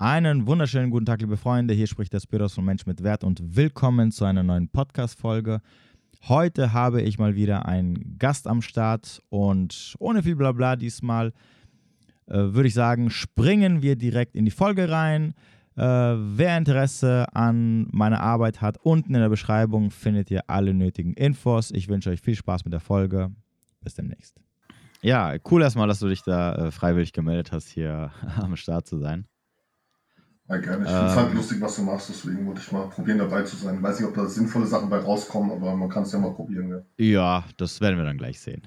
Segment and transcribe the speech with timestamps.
[0.00, 1.74] Einen wunderschönen guten Tag, liebe Freunde.
[1.74, 5.60] Hier spricht der Spiros von Mensch mit Wert und willkommen zu einer neuen Podcast-Folge.
[6.26, 11.34] Heute habe ich mal wieder einen Gast am Start und ohne viel Blabla diesmal
[12.28, 15.34] äh, würde ich sagen, springen wir direkt in die Folge rein.
[15.76, 21.12] Äh, wer Interesse an meiner Arbeit hat, unten in der Beschreibung findet ihr alle nötigen
[21.12, 21.70] Infos.
[21.72, 23.32] Ich wünsche euch viel Spaß mit der Folge.
[23.82, 24.40] Bis demnächst.
[25.02, 28.96] Ja, cool erstmal, dass du dich da äh, freiwillig gemeldet hast, hier am Start zu
[28.96, 29.26] sein.
[30.50, 30.84] Ja, gerne.
[30.84, 33.54] Ich finde es halt lustig, was du machst, deswegen wollte ich mal probieren, dabei zu
[33.54, 33.76] sein.
[33.76, 36.32] Ich weiß nicht, ob da sinnvolle Sachen bei rauskommen, aber man kann es ja mal
[36.32, 36.84] probieren.
[36.98, 37.04] Ja.
[37.04, 38.62] ja, das werden wir dann gleich sehen.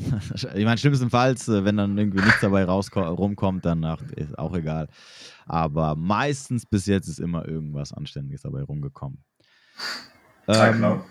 [0.34, 3.84] ich meine, schlimmstenfalls, äh, wenn dann irgendwie nichts dabei rumkommt, dann
[4.16, 4.88] ist auch egal.
[5.46, 9.22] Aber meistens bis jetzt ist immer irgendwas Anständiges dabei rumgekommen.
[10.48, 11.04] Ja, ähm, klar.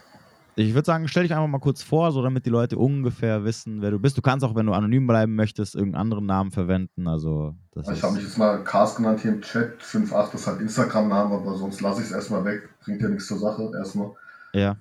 [0.59, 3.84] Ich würde sagen, stell dich einfach mal kurz vor, so damit die Leute ungefähr wissen,
[3.84, 4.17] wer du bist.
[4.17, 7.07] Du kannst auch, wenn du anonym bleiben möchtest, irgendeinen anderen Namen verwenden.
[7.07, 9.80] Also, das ich habe mich jetzt mal Cars genannt hier im Chat.
[9.83, 12.70] 5.8 ist halt Instagram-Name, aber sonst lasse ich es erstmal weg.
[12.83, 14.13] Bringt ja nichts zur Sache, erstmal.
[14.53, 14.78] Ja.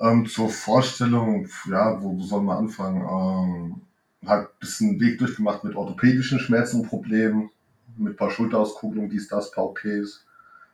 [0.00, 3.02] Ähm, zur Vorstellung, ja, wo, wo soll man anfangen?
[3.02, 3.82] Ähm,
[4.26, 7.50] halt ein bisschen Weg durchgemacht mit orthopädischen Schmerzen und Problemen,
[7.98, 10.24] mit ein paar Schulterauskugelungen, dies, das, paar OPs.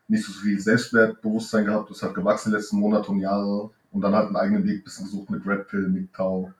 [0.06, 4.00] Nicht so viel Selbstwertbewusstsein gehabt, das hat gewachsen in den letzten Monate und Jahre und
[4.00, 6.52] dann halt einen eigenen Weg ein bisschen gesucht mit Red Pill, MGTOW,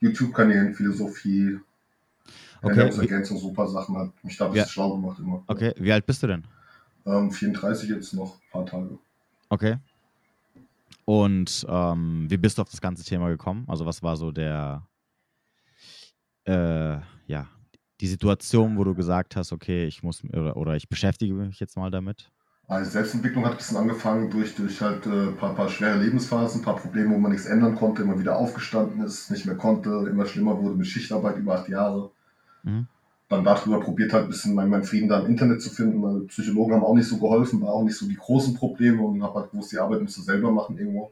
[0.00, 1.58] YouTube-Kanälen, Philosophie,
[2.62, 2.90] okay.
[3.00, 4.70] Ergänzung, super Sachen, hat mich da ein bisschen ja.
[4.70, 5.42] schlau gemacht immer.
[5.46, 6.44] Okay, wie alt bist du denn?
[7.06, 8.98] Ähm, 34 jetzt noch, ein paar Tage.
[9.48, 9.76] Okay.
[11.04, 13.64] Und ähm, wie bist du auf das ganze Thema gekommen?
[13.66, 14.86] Also was war so der,
[16.44, 17.48] äh, ja,
[18.00, 21.76] die Situation, wo du gesagt hast, okay, ich muss oder, oder ich beschäftige mich jetzt
[21.76, 22.30] mal damit?
[22.68, 26.60] Also Selbstentwicklung hat ein bisschen angefangen durch, durch halt ein äh, paar, paar schwere Lebensphasen,
[26.60, 30.06] ein paar Probleme, wo man nichts ändern konnte, immer wieder aufgestanden ist, nicht mehr konnte,
[30.10, 32.10] immer schlimmer wurde mit Schichtarbeit über acht Jahre.
[32.64, 32.86] Mhm.
[33.30, 36.20] Dann darüber probiert halt ein bisschen meinen mein Frieden da im Internet zu finden, weil
[36.26, 39.40] Psychologen haben auch nicht so geholfen, war auch nicht so die großen Probleme und habe
[39.40, 41.10] halt gewusst, die Arbeit musst du selber machen irgendwo.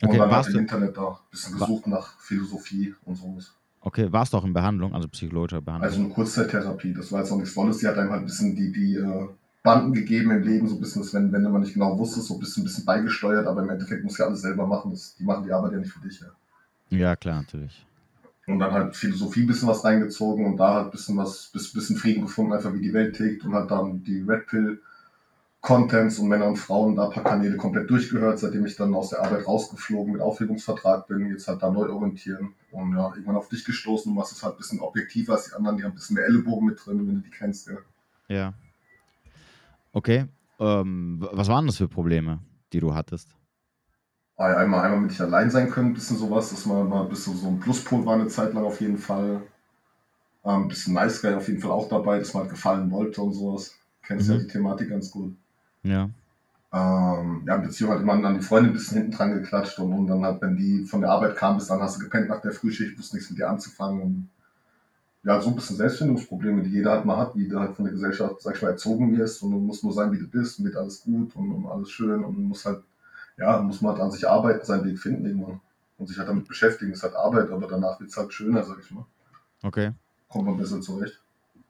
[0.00, 3.54] Und okay, dann halt im Internet da ein bisschen gesucht nach Philosophie und sowas.
[3.80, 5.88] Okay, warst du auch in Behandlung, also psychologischer Behandlung?
[5.88, 8.56] Also eine Kurzzeittherapie, das war jetzt auch nichts Volles, die hat einem halt ein bisschen
[8.56, 9.28] die, die äh,
[9.62, 12.34] Banden gegeben im Leben, so ein bisschen, das, wenn, wenn man nicht genau wusste, so
[12.34, 14.90] ein bisschen, ein bisschen beigesteuert, aber im Endeffekt muss ja alles selber machen.
[14.90, 16.20] Das, die machen die Arbeit ja nicht für dich.
[16.20, 17.86] Ja, ja klar, natürlich.
[18.46, 21.60] Und dann halt Philosophie ein bisschen was reingezogen und da halt ein bisschen was, ein
[21.74, 24.80] bisschen Frieden gefunden, einfach wie die Welt tickt und halt dann die Red Pill
[25.62, 29.10] Contents und Männer und Frauen da ein paar Kanäle komplett durchgehört, seitdem ich dann aus
[29.10, 33.48] der Arbeit rausgeflogen mit Aufhebungsvertrag bin, jetzt halt da neu orientieren und ja, irgendwann auf
[33.48, 35.94] dich gestoßen und machst es halt ein bisschen objektiver als die anderen, die haben ein
[35.94, 37.76] bisschen mehr Ellenbogen mit drin, wenn du die kennst, ja.
[38.26, 38.54] Ja.
[39.92, 40.26] Okay.
[40.58, 42.40] Ähm, was waren das für Probleme,
[42.72, 43.36] die du hattest?
[44.36, 47.36] Einmal, einmal mit nicht allein sein können, ein bisschen sowas, dass man mal ein bisschen
[47.36, 49.42] so ein Pluspol war eine Zeit lang auf jeden Fall.
[50.44, 53.22] Ähm, ein bisschen Nice Guy auf jeden Fall auch dabei, dass man halt gefallen wollte
[53.22, 53.76] und sowas.
[54.02, 54.34] Kennst mhm.
[54.34, 55.36] ja die Thematik ganz gut.
[55.82, 56.10] Ja.
[56.72, 59.92] Ähm, ja, in Beziehung hat man an die Freundin ein bisschen hinten dran geklatscht und,
[59.92, 62.40] und dann hat, wenn die von der Arbeit kam, bis dann hast du gepennt nach
[62.40, 64.28] der Frühschicht, wusste nichts mit dir anzufangen und
[65.24, 67.94] ja, so ein bisschen Selbstfindungsprobleme, die jeder halt mal hat, wie du halt von der
[67.94, 70.64] Gesellschaft, sag ich mal, erzogen wirst und du musst nur sein, wie du bist und
[70.64, 72.82] wird alles gut und, und alles schön und muss halt,
[73.36, 75.60] ja, muss man halt an sich arbeiten, seinen Weg finden irgendwann
[75.98, 76.90] und sich halt damit beschäftigen.
[76.90, 79.06] Es ist halt Arbeit, aber danach wird es halt schöner, sag ich mal.
[79.62, 79.92] Okay.
[80.28, 81.22] Kommt man besser zurecht.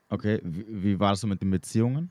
[0.09, 2.11] Okay, wie, wie war es so mit den Beziehungen?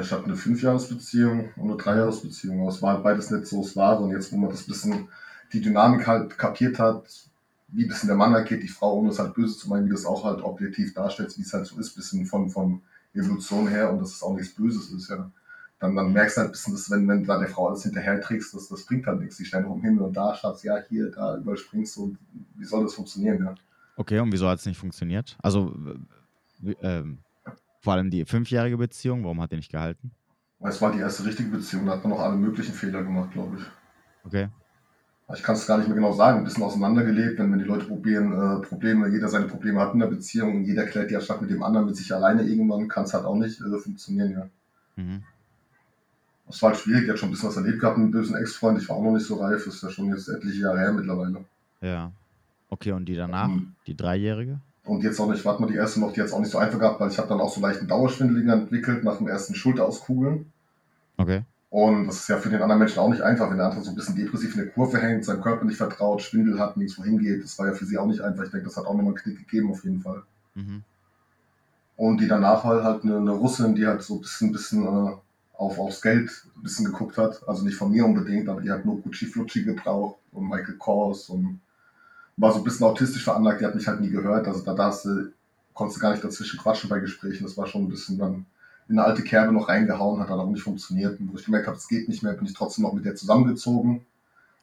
[0.00, 3.74] Ich hatte eine Fünfjahresbeziehung und eine Dreijahresbeziehung, aber es war halt beides nicht so es
[3.74, 5.08] war und jetzt, wo man das bisschen,
[5.52, 7.28] die Dynamik halt kapiert hat,
[7.68, 9.92] wie ein bisschen der Mann agiert, die Frau, ohne es halt böse zu meinen, wie
[9.92, 12.80] das auch halt objektiv darstellt, wie es halt so ist, bisschen von, von
[13.14, 15.30] Evolution her und dass es auch nichts Böses ist, ja.
[15.80, 17.84] Dann, dann merkst du halt ein bisschen, dass wenn, wenn du da der Frau alles
[17.84, 19.36] hinterher trägst, das, das bringt halt nichts.
[19.36, 22.04] Die stellen um Himmel und da, Schatz, ja, hier, da, überspringst du.
[22.04, 22.18] Und
[22.56, 23.54] wie soll das funktionieren, ja?
[23.96, 25.36] Okay, und wieso hat es nicht funktioniert?
[25.40, 25.72] Also,
[26.82, 27.18] ähm,
[27.80, 30.10] vor allem die fünfjährige Beziehung, warum hat die nicht gehalten?
[30.58, 33.58] Es war die erste richtige Beziehung, da hat man noch alle möglichen Fehler gemacht, glaube
[33.58, 33.64] ich.
[34.24, 34.48] Okay
[35.34, 37.86] ich kann es gar nicht mehr genau sagen, ein bisschen auseinandergelebt, wenn, wenn die Leute
[37.86, 41.42] probieren, äh, Probleme, jeder seine Probleme hat in der Beziehung und jeder klärt die anstatt
[41.42, 44.48] mit dem anderen mit sich alleine irgendwann, kann es halt auch nicht äh, funktionieren, ja.
[44.96, 45.22] Mhm.
[46.46, 48.36] Das war halt schwierig, ich hatte schon ein bisschen was erlebt gehabt mit einem bösen
[48.36, 50.78] Ex-Freund, ich war auch noch nicht so reif, das ist ja schon jetzt etliche Jahre
[50.78, 51.44] her mittlerweile.
[51.82, 52.10] Ja.
[52.70, 53.74] Okay, und die danach, mhm.
[53.86, 54.60] die Dreijährige?
[54.84, 56.56] Und jetzt auch nicht, warte mal, die erste noch, die hat es auch nicht so
[56.56, 60.50] einfach gehabt, weil ich habe dann auch so leichten Dauerschwindel entwickelt nach dem ersten Schulterauskugeln.
[61.18, 61.42] Okay.
[61.70, 63.90] Und das ist ja für den anderen Menschen auch nicht einfach, wenn der andere so
[63.90, 67.18] ein bisschen depressiv in der Kurve hängt, seinem Körper nicht vertraut, Schwindel hat, nichts wohin
[67.18, 67.44] geht.
[67.44, 68.44] Das war ja für sie auch nicht einfach.
[68.44, 70.22] Ich denke, das hat auch nochmal einen Knick gegeben, auf jeden Fall.
[70.54, 70.82] Mhm.
[71.96, 75.12] Und die danach halt, halt eine, eine Russin, die halt so ein bisschen, bisschen äh,
[75.58, 77.46] auf, aufs Geld ein bisschen geguckt hat.
[77.46, 81.28] Also nicht von mir unbedingt, aber die hat nur Gucci Flutschi gebraucht und Michael Kors
[81.28, 81.60] und
[82.38, 83.60] war so ein bisschen autistisch veranlagt.
[83.60, 84.46] Die hat mich halt nie gehört.
[84.46, 85.32] Also da, da hast du,
[85.74, 87.44] konntest du gar nicht dazwischen quatschen bei Gesprächen.
[87.44, 88.46] Das war schon ein bisschen dann
[88.88, 91.20] in eine alte Kerbe noch reingehauen, hat dann auch nicht funktioniert.
[91.20, 93.14] Und wo ich gemerkt habe, es geht nicht mehr, bin ich trotzdem noch mit der
[93.14, 94.06] zusammengezogen.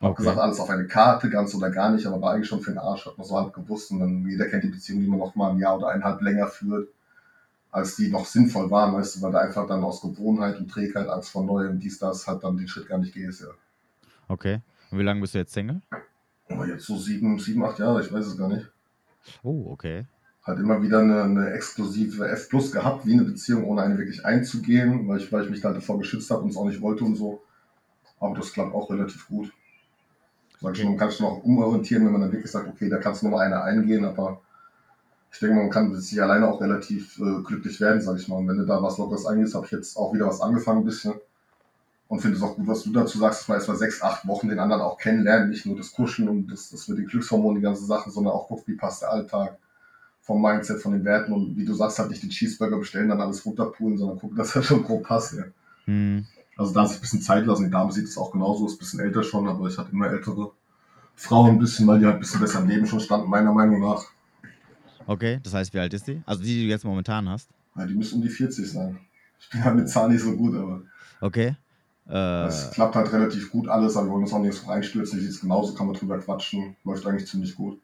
[0.01, 0.23] Hab Okay.
[0.23, 2.79] gesagt, alles auf eine Karte, ganz oder gar nicht, aber war eigentlich schon für den
[2.79, 3.91] Arsch, hat man so halb gewusst.
[3.91, 6.47] Und dann jeder kennt die Beziehung, die man noch mal ein Jahr oder eineinhalb länger
[6.47, 6.89] führt,
[7.71, 11.07] als die noch sinnvoll waren, weißt du, weil da einfach dann aus Gewohnheit und Trägheit,
[11.07, 13.47] Angst vor Neuem, dies, das, halt dann den Schritt gar nicht gehst, ja.
[14.27, 14.61] Okay.
[14.91, 15.81] Und wie lange bist du jetzt Single?
[16.49, 18.65] Aber jetzt so sieben, sieben, acht Jahre, ich weiß es gar nicht.
[19.43, 20.05] Oh, okay.
[20.45, 24.23] Halt immer wieder eine, eine exklusive F Plus gehabt, wie eine Beziehung, ohne eine wirklich
[24.25, 27.03] einzugehen, weil ich, weil ich mich halt davor geschützt habe und es auch nicht wollte
[27.03, 27.41] und so.
[28.19, 29.51] Aber das klappt auch relativ gut.
[30.61, 32.97] Sag ich schon, man kann sich noch umorientieren, wenn man dann wirklich sagt, okay, da
[32.97, 34.39] kannst du nur mal eine eingehen, aber
[35.31, 38.37] ich denke, man kann sich alleine auch relativ äh, glücklich werden, sag ich mal.
[38.37, 40.85] Und wenn du da was Lockeres eingehst, habe ich jetzt auch wieder was angefangen ein
[40.85, 41.15] bisschen.
[42.07, 44.47] Und finde es auch gut, was du dazu sagst, dass man erstmal sechs, acht Wochen
[44.47, 47.63] den anderen auch kennenlernen, nicht nur das Kuscheln und das, das mit den Glückshormonen, die
[47.63, 49.57] ganzen Sachen, sondern auch guckt, wie passt der Alltag
[50.25, 53.21] vom Mindset, von den Werten und wie du sagst, halt nicht den Cheeseburger bestellen, dann
[53.21, 55.43] alles runterpulen, sondern gucken, dass er schon grob passt, ja.
[55.85, 56.25] Hm.
[56.57, 57.65] Also da sich ein bisschen Zeit lassen.
[57.65, 60.09] Die Dame sieht es auch genauso, ist ein bisschen älter schon, aber ich hatte immer
[60.09, 60.51] ältere
[61.15, 63.81] Frauen ein bisschen, weil die halt ein bisschen besser im Leben schon standen, meiner Meinung
[63.81, 64.05] nach.
[65.05, 66.21] Okay, das heißt, wie alt ist die?
[66.25, 67.49] Also die, die du jetzt momentan hast?
[67.75, 68.99] Ja, die müssen um die 40 sein.
[69.39, 70.81] Ich bin halt mit Zahn nicht so gut, aber
[71.21, 71.55] Okay.
[72.07, 75.19] Äh, es klappt halt relativ gut alles, aber wir wollen uns auch nicht so reinstürzen.
[75.19, 76.75] Die sieht es genauso, kann man drüber quatschen.
[76.83, 77.79] Läuft eigentlich ziemlich gut.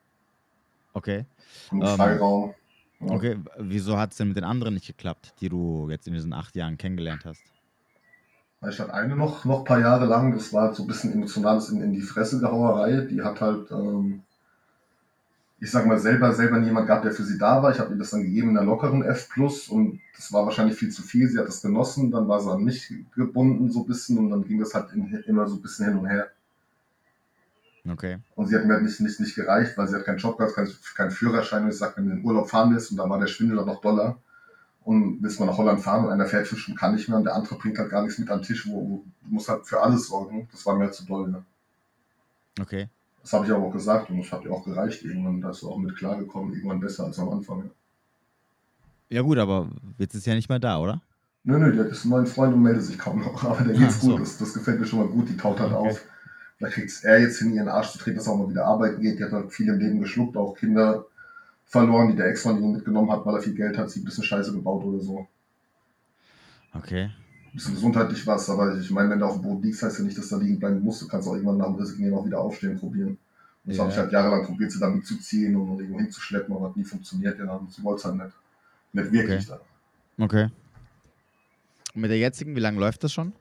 [0.93, 1.25] Okay.
[1.69, 2.53] Genug Ähm, Freiraum.
[2.99, 3.15] Ja.
[3.15, 6.33] Okay, wieso hat es denn mit den anderen nicht geklappt, die du jetzt in diesen
[6.33, 7.41] acht Jahren kennengelernt hast?
[8.69, 11.69] Ich hatte eine noch, noch ein paar Jahre lang, das war so ein bisschen emotionales
[11.69, 13.07] in, in die Fresse gehauerei.
[13.09, 14.21] Die hat halt, ähm,
[15.59, 17.71] ich sag mal, selber, selber niemand gab, der für sie da war.
[17.71, 19.29] Ich habe ihr das dann gegeben in einer lockeren F
[19.69, 21.27] und das war wahrscheinlich viel zu viel.
[21.27, 24.43] Sie hat das genossen, dann war sie an mich gebunden so ein bisschen und dann
[24.43, 26.29] ging das halt in, immer so ein bisschen hin und her.
[27.89, 28.19] Okay.
[28.35, 30.55] Und sie hat mir halt nicht, nicht, nicht gereicht, weil sie hat keinen Job gehabt,
[30.55, 31.63] keinen, keinen Führerschein.
[31.63, 33.57] Und ich sagte, wenn du in den Urlaub fahren willst, und da war der Schwindel
[33.57, 34.17] dann noch Dollar,
[34.83, 37.35] und willst mal nach Holland fahren und einer fährt und kann nicht mehr und der
[37.35, 39.81] andere bringt halt gar nichts mit an den Tisch, wo, wo du musst halt für
[39.81, 40.47] alles sorgen.
[40.51, 41.29] Das war mir halt zu doll.
[41.29, 41.43] Ne?
[42.59, 42.89] Okay.
[43.21, 45.39] Das habe ich aber auch gesagt und das hat ihr auch gereicht irgendwann.
[45.39, 47.65] Da ist auch mit klargekommen, irgendwann besser als am Anfang.
[47.65, 47.69] Ja.
[49.17, 51.01] Ja gut, aber jetzt ist ja nicht mehr da, oder?
[51.43, 53.43] Nö, nö, hat jetzt einen neuen Freund und meldet sich kaum noch.
[53.49, 54.11] Aber der geht's Ach so.
[54.11, 54.21] gut.
[54.21, 55.27] Das, das gefällt mir schon mal gut.
[55.27, 55.89] Die taut halt Okay.
[55.89, 56.01] auf.
[56.61, 58.65] Vielleicht kriegt es er jetzt hin, ihren Arsch zu treten, dass er auch mal wieder
[58.65, 59.17] arbeiten geht.
[59.17, 61.05] Die hat halt viel im Leben geschluckt, auch Kinder
[61.65, 64.23] verloren, die der Ex-Mann ihn mitgenommen hat, weil er viel Geld hat, sie ein bisschen
[64.23, 65.27] Scheiße gebaut oder so.
[66.73, 67.05] Okay.
[67.05, 70.05] Ein bisschen gesundheitlich was, aber ich meine, wenn du auf dem Boden liegst, heißt ja
[70.05, 71.01] nicht, dass du da liegen bleiben musst.
[71.01, 73.09] Du kannst auch irgendwann nach dem Resignieren auch wieder aufstehen probieren.
[73.09, 73.17] Und
[73.65, 73.83] das Ja.
[73.83, 77.39] habe ich halt jahrelang probiert, sie da mitzuziehen und irgendwo hinzuschleppen, aber hat nie funktioniert.
[77.39, 78.35] Ja, sie wollte es halt nicht.
[78.93, 79.59] Nicht wirklich dann.
[80.19, 80.49] Okay.
[81.95, 83.33] Und mit der jetzigen, wie lange läuft das schon?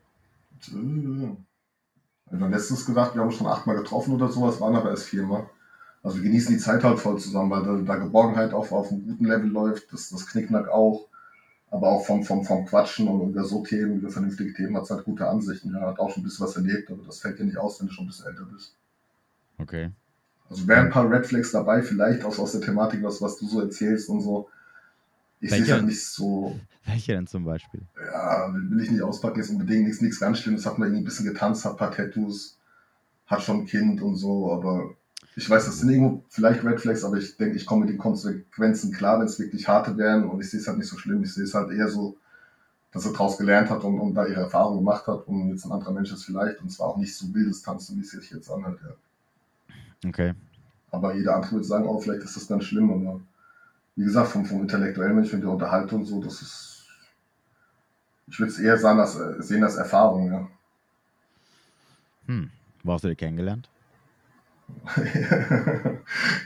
[0.72, 1.36] Und,
[2.30, 4.90] äh, Ich habe letztens gedacht, wir haben uns schon achtmal getroffen oder sowas, waren aber
[4.90, 5.48] erst viermal.
[6.02, 9.04] Also wir genießen die Zeit halt voll zusammen, weil da, da Geborgenheit auf, auf einem
[9.04, 11.08] guten Level läuft, das, das Knickknack auch.
[11.70, 14.90] Aber auch vom, vom, vom Quatschen und über so Themen, über vernünftige Themen hat es
[14.90, 15.72] halt gute Ansichten.
[15.72, 17.86] Ja, hat auch schon ein bisschen was erlebt, aber das fällt dir nicht aus, wenn
[17.86, 18.74] du schon ein bisschen älter bist.
[19.58, 19.92] Okay.
[20.48, 23.46] Also wären ein paar Red Flags dabei, vielleicht aus, aus der Thematik, was, was du
[23.46, 24.48] so erzählst und so.
[25.40, 25.72] Ich sehe Welche?
[25.72, 27.80] halt nicht so, Welche denn zum Beispiel?
[28.12, 31.02] ja, will will ich nicht auspacken, jetzt unbedingt nichts, nichts ganz Schlimmes, hat man irgendwie
[31.02, 32.58] ein bisschen getanzt, hat ein paar Tattoos,
[33.26, 34.94] hat schon ein Kind und so, aber
[35.36, 37.98] ich weiß, das sind irgendwo vielleicht Red Flags, aber ich denke, ich komme mit den
[37.98, 41.22] Konsequenzen klar, wenn es wirklich harte wären und ich sehe es halt nicht so schlimm,
[41.22, 42.16] ich sehe es halt eher so,
[42.92, 45.72] dass er daraus gelernt hat und, und da ihre Erfahrung gemacht hat und jetzt ein
[45.72, 48.50] anderer Mensch ist vielleicht und zwar auch nicht so wildes Tanzen, wie es sich jetzt
[48.50, 50.08] anhört, ja.
[50.08, 50.34] Okay.
[50.90, 53.20] Aber jeder andere würde sagen, oh, vielleicht ist das ganz schlimm, aber
[54.00, 56.86] wie gesagt, vom, vom intellektuellen Mensch, von der Unterhaltung so, das ist,
[58.28, 59.12] ich würde es eher sagen, als,
[59.46, 60.48] sehen als Erfahrung, ja.
[62.24, 62.50] Hm.
[62.82, 63.68] Wo hast du die kennengelernt?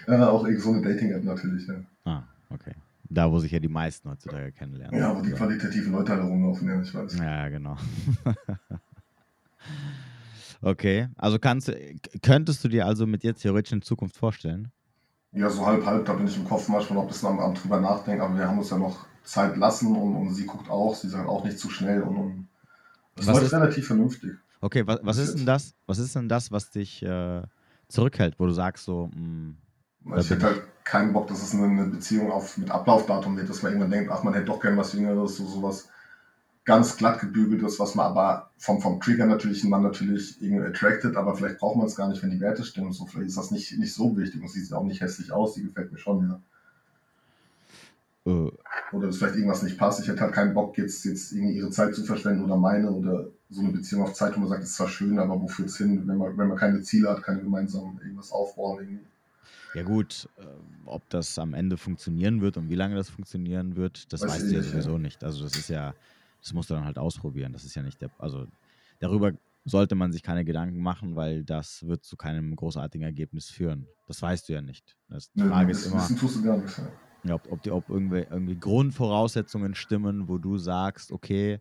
[0.09, 1.75] ja, auch so eine Dating-App natürlich, ja.
[2.05, 2.75] Ah, okay.
[3.09, 4.99] Da, wo sich ja die meisten heutzutage kennenlernen.
[4.99, 7.19] Ja, wo die qualitativen Leute alle rumlaufen, ja, ich weiß.
[7.19, 7.77] Ja, genau.
[10.61, 11.73] okay, also kannst
[12.21, 14.73] könntest du dir also mit ihr theoretisch in Zukunft vorstellen?
[15.35, 17.55] Ja, so halb, halb, da bin ich im Kopf manchmal noch ein bisschen am, am
[17.55, 20.95] drüber nachdenken, aber wir haben uns ja noch Zeit lassen und, und sie guckt auch,
[20.95, 22.49] sie sagt auch nicht zu schnell und, und
[23.17, 24.33] das Was ist- relativ vernünftig.
[24.61, 25.75] Okay, was, was ist denn das?
[25.87, 27.43] Was ist denn das, was dich äh,
[27.89, 29.57] zurückhält, wo du sagst so, hm,
[30.05, 33.49] Weil ich hätte halt keinen Bock, dass es eine, eine Beziehung auf, mit Ablaufdatum wird,
[33.51, 35.89] dass man irgendwann denkt, ach, man hätte doch gern was Jüngeres, so sowas
[36.65, 41.17] ganz glatt gebügeltes, was man aber vom, vom Trigger natürlich einen Mann natürlich irgendwie attracted,
[41.17, 42.93] aber vielleicht braucht man es gar nicht, wenn die Werte stimmen.
[42.93, 45.55] So, vielleicht ist das nicht, nicht so wichtig und sie sieht auch nicht hässlich aus,
[45.55, 46.41] die gefällt mir schon,
[48.25, 48.33] ja.
[48.33, 48.51] äh,
[48.93, 50.01] Oder dass vielleicht irgendwas nicht passt.
[50.01, 53.29] Ich hätte halt keinen Bock, jetzt, jetzt irgendwie ihre Zeit zu verschwenden oder meine oder
[53.51, 55.77] so eine Beziehung auf Zeit, wo man sagt, es ist zwar schön, aber wo führt's
[55.77, 59.07] hin, wenn man, wenn man keine Ziele hat, keine gemeinsamen irgendwas aufbauen, irgendwie.
[59.75, 60.43] ja gut, äh,
[60.87, 64.47] ob das am Ende funktionieren wird und wie lange das funktionieren wird, das Weiß weißt
[64.47, 65.25] ich du ja sowieso nicht.
[65.25, 65.95] Also das ist ja,
[66.45, 67.53] das musst du dann halt ausprobieren.
[67.53, 68.47] Das ist ja nicht der, also
[69.01, 69.33] darüber
[69.65, 73.89] sollte man sich keine Gedanken machen, weil das wird zu keinem großartigen Ergebnis führen.
[74.07, 74.97] Das weißt du ja nicht.
[75.09, 76.07] Das, die Frage ist immer,
[77.25, 81.61] ja, ob, ob, die, ob irgendwie, irgendwie Grundvoraussetzungen stimmen, wo du sagst, okay,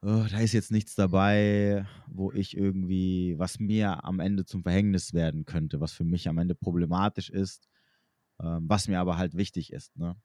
[0.00, 5.12] oh, da ist jetzt nichts dabei, wo ich irgendwie, was mir am Ende zum Verhängnis
[5.12, 7.68] werden könnte, was für mich am Ende problematisch ist,
[8.40, 9.94] ähm, was mir aber halt wichtig ist.
[9.98, 10.16] Ne?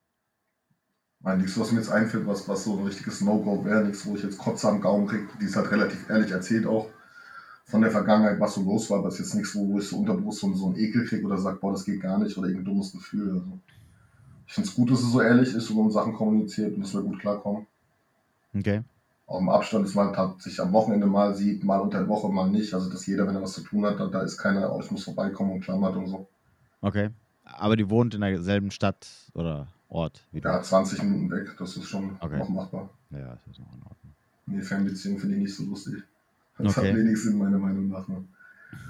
[1.23, 4.15] Weil nichts, was mir jetzt einfällt, was, was so ein richtiges No-Go wäre, nichts, wo
[4.15, 5.27] ich jetzt Kotze am Gaumen kriege.
[5.39, 6.87] Die ist halt relativ ehrlich erzählt auch
[7.71, 9.97] von der Vergangenheit, was so los war, aber es ist jetzt nichts, wo ich so
[9.97, 12.73] unterbewusst so, so einen Ekel kriege oder sage, boah, das geht gar nicht oder irgendein
[12.73, 13.31] dummes Gefühl.
[13.31, 13.59] Also,
[14.45, 16.93] ich finde es gut, dass es so ehrlich ist und um Sachen kommuniziert und dass
[16.93, 17.65] wir gut klarkommen.
[18.53, 18.81] Okay.
[19.25, 22.27] Auch im Abstand, dass man halt sich am Wochenende mal sieht, mal unter der Woche,
[22.27, 22.73] mal nicht.
[22.73, 24.91] Also, dass jeder, wenn er was zu tun hat, da, da ist keiner, oh, ich
[24.91, 26.27] muss vorbeikommen und klammert und so.
[26.81, 27.11] Okay.
[27.45, 30.23] Aber die wohnt in derselben Stadt oder Ort?
[30.31, 32.37] Wie ja, 20 Minuten weg, das ist schon okay.
[32.37, 32.89] noch machbar.
[33.09, 34.13] Ja, das ist noch in Ordnung.
[34.45, 35.95] Nee, Fernbeziehung finde ich nicht so lustig.
[36.57, 36.89] Das okay.
[36.89, 38.07] hat wenig Sinn, meiner Meinung nach.
[38.07, 38.23] Ne?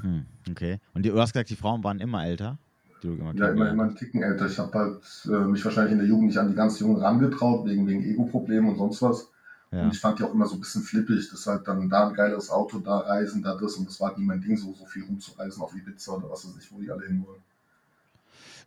[0.01, 0.79] Hm, okay.
[0.93, 2.59] Und die, du hast gesagt, die Frauen waren immer älter?
[3.03, 4.45] Immer ja, immer, immer einen Ticken älter.
[4.45, 7.65] Ich habe halt äh, mich wahrscheinlich in der Jugend nicht an die ganz Jungen rangetraut,
[7.65, 9.31] wegen, wegen Ego-Problemen und sonst was.
[9.71, 9.83] Ja.
[9.83, 12.13] Und ich fand die auch immer so ein bisschen flippig, dass halt dann da ein
[12.13, 13.75] geiles Auto, da reisen, da das.
[13.75, 16.45] Und das war halt nie mein Ding, so, so viel rumzureisen auf Ibiza oder was
[16.45, 17.41] weiß ich, wo die alle hinwollen.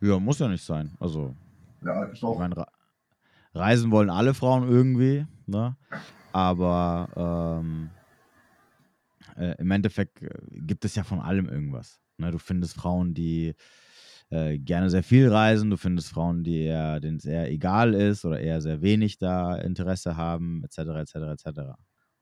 [0.01, 0.91] Ja, muss ja nicht sein.
[0.99, 1.33] Also,
[1.85, 2.39] ja, ich auch.
[2.39, 2.67] Meine,
[3.53, 5.77] reisen wollen alle Frauen irgendwie, ne?
[6.33, 7.91] Aber ähm,
[9.37, 12.01] äh, im Endeffekt äh, gibt es ja von allem irgendwas.
[12.19, 12.33] Ne?
[12.33, 13.55] Du findest Frauen, die
[14.31, 18.25] äh, gerne sehr viel reisen, du findest Frauen, die eher, denen es eher egal ist
[18.25, 21.61] oder eher sehr wenig da Interesse haben, etc., etc., etc.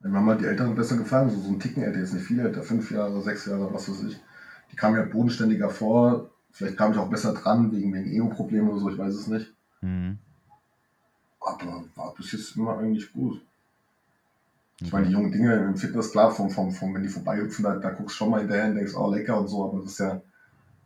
[0.01, 2.41] Mir haben halt die Älteren besser gefallen, so, so ein Ticken älter, jetzt nicht viel
[2.41, 4.21] älter, fünf Jahre, sechs Jahre, was weiß ich.
[4.71, 8.81] Die kamen ja bodenständiger vor, Vielleicht kam ich auch besser dran wegen, wegen Ego-Problemen oder
[8.81, 9.52] so, ich weiß es nicht.
[9.83, 10.19] Mhm.
[11.41, 13.41] Aber war bis jetzt immer eigentlich gut.
[14.81, 17.77] Ich meine, die jungen Dinge im Fitness, klar, vom, vom, vom, wenn die vorbeihüpfen, da,
[17.77, 19.99] da guckst du schon mal hinterher und denkst, oh, lecker und so, aber das ist
[20.01, 20.21] ja,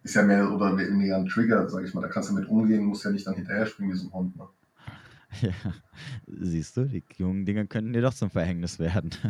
[0.03, 2.03] ist ja mehr oder weniger ein Trigger, sag ich mal.
[2.03, 4.37] Da kannst du mit umgehen, musst ja nicht dann hinterher springen wie so ein Hund.
[4.37, 4.45] Ne?
[5.43, 5.53] Ja,
[6.27, 9.11] siehst du, die jungen Dinge könnten dir doch zum Verhängnis werden.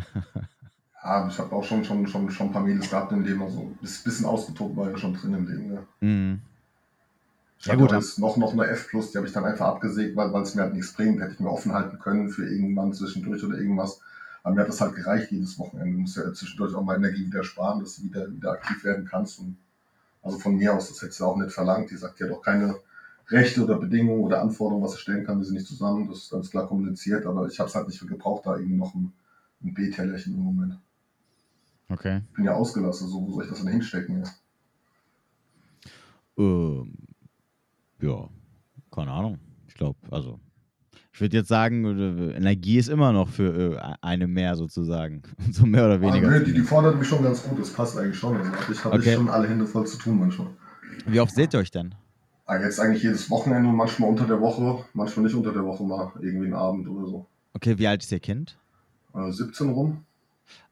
[1.03, 3.61] Ja, ich habe auch schon, schon, schon, schon ein paar Mädels gehabt im Leben, also
[3.61, 5.73] ein bisschen ausgetobt war ja schon drin im Leben.
[5.73, 6.41] Ja, mhm.
[7.61, 10.55] Ja, gut, jetzt noch, noch eine F, die habe ich dann einfach abgesägt, weil es
[10.55, 11.21] mir halt nichts bringt.
[11.21, 14.01] Hätte ich mir offen halten können für irgendwann zwischendurch oder irgendwas.
[14.43, 15.93] Aber mir hat das halt gereicht jedes Wochenende.
[15.93, 19.05] Du musst ja zwischendurch auch mal Energie wieder sparen, dass du wieder, wieder aktiv werden
[19.05, 19.41] kannst.
[19.41, 19.57] Und
[20.23, 21.91] also von mir aus, das hättest du auch nicht verlangt.
[21.91, 22.77] Die sagt, ja doch keine
[23.29, 26.09] Rechte oder Bedingungen oder Anforderungen, was ich stellen kann, wir sind nicht zusammen.
[26.09, 28.77] Das ist ganz klar kommuniziert, aber ich habe es halt nicht für gebraucht, da irgendwie
[28.77, 29.13] noch ein,
[29.65, 30.79] ein B-Tellerchen im Moment.
[31.89, 32.23] Okay.
[32.31, 34.23] Ich bin ja ausgelassen, so wo soll ich das denn hinstecken?
[34.23, 34.31] Ja?
[36.39, 37.06] Ähm,
[38.01, 38.29] ja,
[38.91, 39.39] keine Ahnung.
[39.69, 40.41] Ich glaube, also
[41.13, 45.23] ich würde jetzt sagen, äh, Energie ist immer noch für äh, eine mehr sozusagen.
[45.51, 46.29] so mehr oder weniger.
[46.29, 48.37] Also, die, die fordert mich schon ganz gut, das passt eigentlich schon.
[48.37, 49.15] Also ich habe okay.
[49.15, 50.49] schon alle Hände voll zu tun manchmal.
[51.07, 51.95] Wie oft seht ihr euch denn?
[52.45, 56.13] Ah, jetzt eigentlich jedes Wochenende, manchmal unter der Woche, manchmal nicht unter der Woche, mal
[56.21, 57.27] irgendwie einen Abend oder so.
[57.55, 58.59] Okay, wie alt ist Ihr Kind?
[59.15, 60.05] Äh, 17 rum.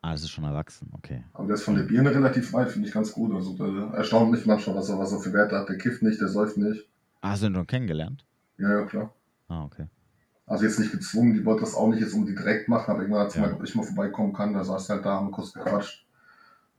[0.03, 1.25] Ah, das ist schon erwachsen, okay.
[1.33, 3.35] Aber der ist von der Birne relativ weit, finde ich ganz gut.
[3.35, 5.71] Also der erstaunt mich manchmal, was er, was er für Werte hat.
[5.71, 6.87] Der kifft nicht, der säuft nicht.
[7.25, 8.27] Ah, hast du ihn schon kennengelernt?
[8.59, 9.15] Ja, ja, klar.
[9.49, 9.87] Ah, okay.
[10.47, 13.23] Also jetzt nicht gezwungen, die wollte das auch nicht jetzt unbedingt direkt machen, aber irgendwann
[13.23, 13.47] hat sie ja.
[13.47, 14.53] mal, ob ich mal vorbeikommen kann.
[14.53, 16.05] Da saß halt da, haben kurz gequatscht.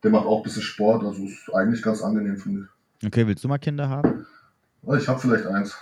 [0.04, 2.68] Der macht auch ein bisschen Sport, also ist eigentlich ganz angenehm, finde
[3.02, 3.08] ich.
[3.08, 4.28] Okay, willst du mal Kinder haben?
[4.96, 5.76] Ich habe vielleicht eins.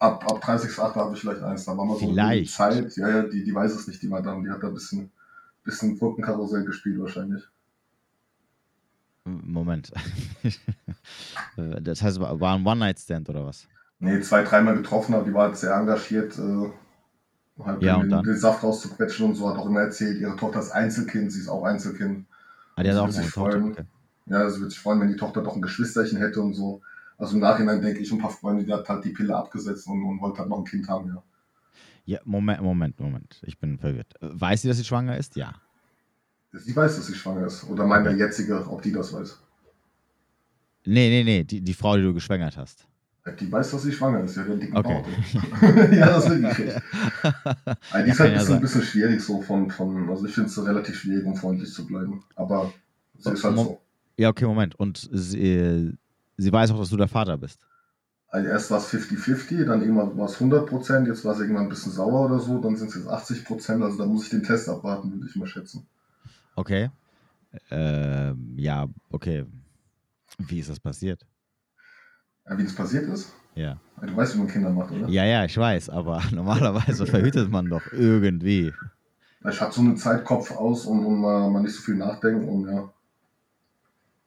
[0.00, 0.94] Ab, ab 30.8.
[0.96, 1.64] habe ich vielleicht eins.
[1.66, 2.52] Da war mal so vielleicht.
[2.52, 2.96] Zeit.
[2.96, 4.42] Ja, ja, die, die weiß es nicht, die Madame.
[4.42, 5.12] Die hat da ein bisschen
[5.62, 7.44] bisschen Gurkenkarussell gespielt wahrscheinlich.
[9.24, 9.92] Moment.
[11.56, 13.68] das heißt, war ein One-Night-Stand oder was?
[14.00, 16.70] Nee, zwei, dreimal getroffen, aber die war halt sehr engagiert, äh,
[17.62, 20.70] halt ja, den, den, Saft rauszuquetschen und so, hat auch immer erzählt, ihre Tochter ist
[20.70, 22.26] Einzelkind, sie ist auch Einzelkind.
[22.76, 23.84] Ah, die hat auch eine Tochter, freuen, okay.
[24.26, 26.80] Ja, sie würde sich freuen, wenn die Tochter doch ein Geschwisterchen hätte und so.
[27.18, 30.02] Also im Nachhinein denke ich, ein paar Freunde, die hat halt die Pille abgesetzt und,
[30.02, 31.22] und wollte halt noch ein Kind haben, ja.
[32.06, 33.40] Ja, Moment, Moment, Moment.
[33.44, 34.14] Ich bin verwirrt.
[34.20, 35.36] Weiß sie, dass sie schwanger ist?
[35.36, 35.54] Ja.
[36.52, 37.68] Sie weiß, dass sie schwanger ist.
[37.68, 39.38] Oder meine jetzige, ob die das weiß.
[40.86, 41.44] Nee, nee, nee.
[41.44, 42.88] Die, die Frau, die du geschwängert hast.
[43.38, 44.36] Die weiß, dass sie schwanger ist.
[44.36, 45.02] Ja, den dicken okay.
[45.92, 46.82] ja, das will ich nicht.
[47.90, 50.48] Also die ist halt ein bisschen, ein bisschen schwierig so von, von also ich finde
[50.48, 52.22] es so relativ schwierig, um freundlich zu bleiben.
[52.36, 52.72] Aber
[53.18, 53.80] sie ist halt so.
[54.16, 54.74] Ja, okay, Moment.
[54.74, 55.96] Und sie,
[56.36, 57.60] sie weiß auch, dass du der Vater bist.
[58.28, 61.64] Also erst war es 50-50, dann irgendwann war es 100 Prozent, jetzt war es irgendwann
[61.64, 64.30] ein bisschen sauer oder so, dann sind es jetzt 80 Prozent, also da muss ich
[64.30, 65.84] den Test abwarten, würde ich mal schätzen.
[66.54, 66.90] Okay.
[67.70, 69.46] Ähm, ja, okay.
[70.38, 71.26] Wie ist das passiert?
[72.50, 73.32] Ja, wie das passiert ist?
[73.54, 73.76] Ja.
[74.02, 75.08] Du weißt, wie man Kinder macht, oder?
[75.08, 78.72] Ja, ja, ich weiß, aber normalerweise verhütet man doch irgendwie.
[79.48, 82.68] Ich hatte so einen Zeitkopf aus und, und mal, mal nicht so viel nachdenken und
[82.68, 82.92] ja.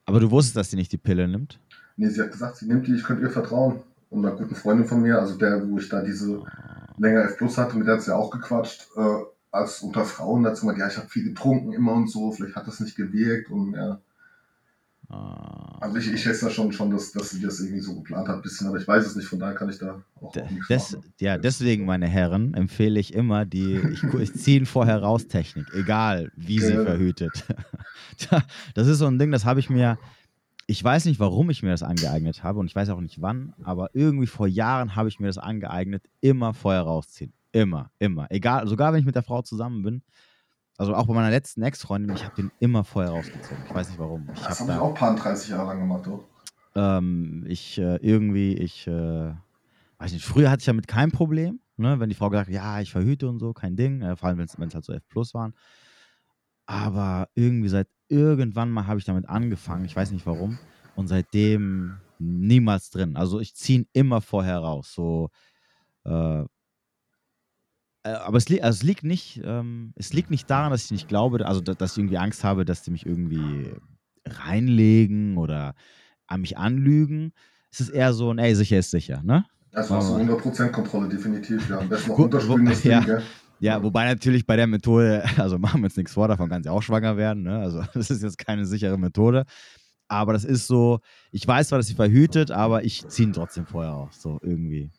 [0.05, 1.59] Aber du wusstest, dass sie nicht die Pille nimmt?
[1.97, 3.81] Nee, sie hat gesagt, sie nimmt die, ich könnte ihr vertrauen.
[4.09, 6.43] Und einer guten Freundin von mir, also der, wo ich da diese
[6.97, 10.43] länger F Plus hatte, mit der hat sie ja auch gequatscht, äh, als unter Frauen
[10.43, 13.49] dazu gesagt, ja, ich habe viel getrunken immer und so, vielleicht hat das nicht gewirkt
[13.51, 13.99] und ja.
[15.10, 15.77] Ah.
[15.81, 18.38] Also ich, ich schätze da schon, schon dass, dass sie das irgendwie so geplant hat,
[18.38, 20.67] ein bisschen, aber ich weiß es nicht, von daher kann ich da auch, auch nichts
[20.67, 21.13] Des, machen.
[21.19, 26.31] Ja, deswegen, meine Herren, empfehle ich immer die, ich, ich ziehe vorher raus Technik, egal
[26.36, 26.67] wie okay.
[26.67, 27.43] sie verhütet.
[28.74, 30.00] das ist so ein Ding, das habe ich mir,
[30.67, 33.53] ich weiß nicht, warum ich mir das angeeignet habe und ich weiß auch nicht wann,
[33.63, 37.33] aber irgendwie vor Jahren habe ich mir das angeeignet, immer vorher rausziehen.
[37.51, 38.31] Immer, immer.
[38.31, 40.01] Egal, sogar wenn ich mit der Frau zusammen bin,
[40.77, 43.63] also auch bei meiner letzten Ex-Freundin, ich habe den immer vorher rausgezogen.
[43.67, 44.27] Ich weiß nicht warum.
[44.33, 46.23] Ich das habe ich auch paar 30 Jahre lang gemacht, oder?
[46.75, 49.33] Ähm, ich äh, irgendwie, ich äh,
[49.99, 52.81] weiß nicht, früher hatte ich damit kein Problem, ne, wenn die Frau gesagt hat, ja,
[52.81, 55.33] ich verhüte und so, kein Ding, äh, vor allem wenn es halt so F Plus
[55.33, 55.53] waren.
[56.65, 60.57] Aber irgendwie seit irgendwann mal habe ich damit angefangen, ich weiß nicht warum,
[60.95, 63.15] und seitdem niemals drin.
[63.15, 64.93] Also ich ziehe ihn immer vorher raus.
[64.93, 65.29] So,
[66.05, 66.43] äh,
[68.03, 71.07] aber es, li also es, liegt nicht, ähm, es liegt nicht daran, dass ich nicht
[71.07, 73.72] glaube, also dass ich irgendwie Angst habe, dass die mich irgendwie
[74.25, 75.74] reinlegen oder
[76.27, 77.33] an mich anlügen.
[77.72, 79.45] Es ist eher so ein, ey, sicher ist sicher, ne?
[79.74, 81.67] Also hast du 100% Kontrolle, definitiv.
[81.69, 83.01] Ja, am besten noch unterspülen das ja.
[83.01, 83.17] Ding,
[83.60, 86.69] Ja, wobei natürlich bei der Methode, also machen wir uns nichts vor, davon kann sie
[86.69, 87.43] auch schwanger werden.
[87.43, 87.57] Ne?
[87.57, 89.45] Also das ist jetzt keine sichere Methode.
[90.07, 91.00] Aber das ist so,
[91.31, 94.91] ich weiß zwar, dass sie verhütet, aber ich ziehe ihn trotzdem vorher aus, so irgendwie.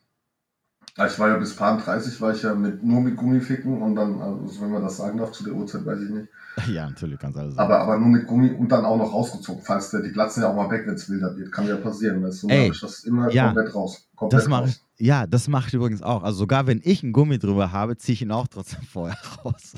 [0.96, 4.20] Ich war ja bis Paar 30 war ich ja mit, nur mit Gummificken und dann,
[4.20, 6.28] also wenn man das sagen darf, zu der Uhrzeit weiß ich nicht.
[6.68, 7.58] Ja, natürlich kannst du alles.
[7.58, 10.50] Aber, aber nur mit Gummi und dann auch noch rausgezogen, falls der, die platzen ja
[10.50, 11.50] auch mal weg, wenn es wilder wird.
[11.50, 12.22] Kann ja passieren.
[12.22, 14.06] Weißt du, Ey, ich das immer ja, komplett raus.
[14.14, 16.22] Komplett das mache ich, ja, das mache ich übrigens auch.
[16.22, 19.74] Also sogar wenn ich ein Gummi drüber habe, ziehe ich ihn auch trotzdem vorher raus.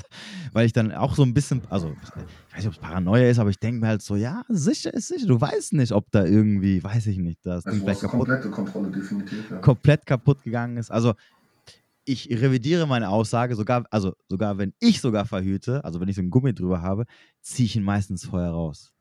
[0.53, 3.39] Weil ich dann auch so ein bisschen, also ich weiß nicht, ob es Paranoia ist,
[3.39, 5.27] aber ich denke mir halt so, ja, sicher ist sicher.
[5.27, 8.91] Du weißt nicht, ob da irgendwie, weiß ich nicht, das also vielleicht kaputt, komplette Kontrolle
[8.91, 9.49] definitiv.
[9.49, 9.57] Ja.
[9.57, 10.91] Komplett kaputt gegangen ist.
[10.91, 11.13] Also
[12.05, 16.21] ich revidiere meine Aussage, sogar, also sogar wenn ich sogar verhüte, also wenn ich so
[16.21, 17.05] ein Gummi drüber habe,
[17.41, 18.93] ziehe ich ihn meistens vorher raus.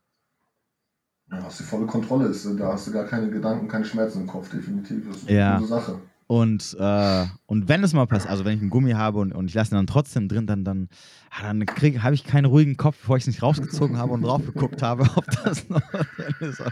[1.30, 4.26] Ja, hast die volle Kontrolle, ist, da hast du gar keine Gedanken, keine Schmerzen im
[4.26, 5.08] Kopf, definitiv.
[5.08, 5.56] Das ist eine ja.
[5.56, 5.98] gute Sache.
[6.28, 9.46] Und, äh, und wenn es mal passiert, also wenn ich einen Gummi habe und, und
[9.46, 10.88] ich lasse ihn dann trotzdem drin, dann, dann,
[11.30, 11.64] ah, dann
[12.02, 15.04] habe ich keinen ruhigen Kopf, bevor ich es nicht rausgezogen habe und drauf geguckt habe,
[15.14, 16.62] ob das noch drin ist.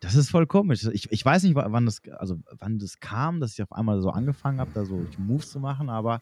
[0.00, 0.84] Das ist voll komisch.
[0.92, 4.10] Ich, ich weiß nicht, wann das, also wann das kam, dass ich auf einmal so
[4.10, 6.20] angefangen habe, da so Moves zu machen, aber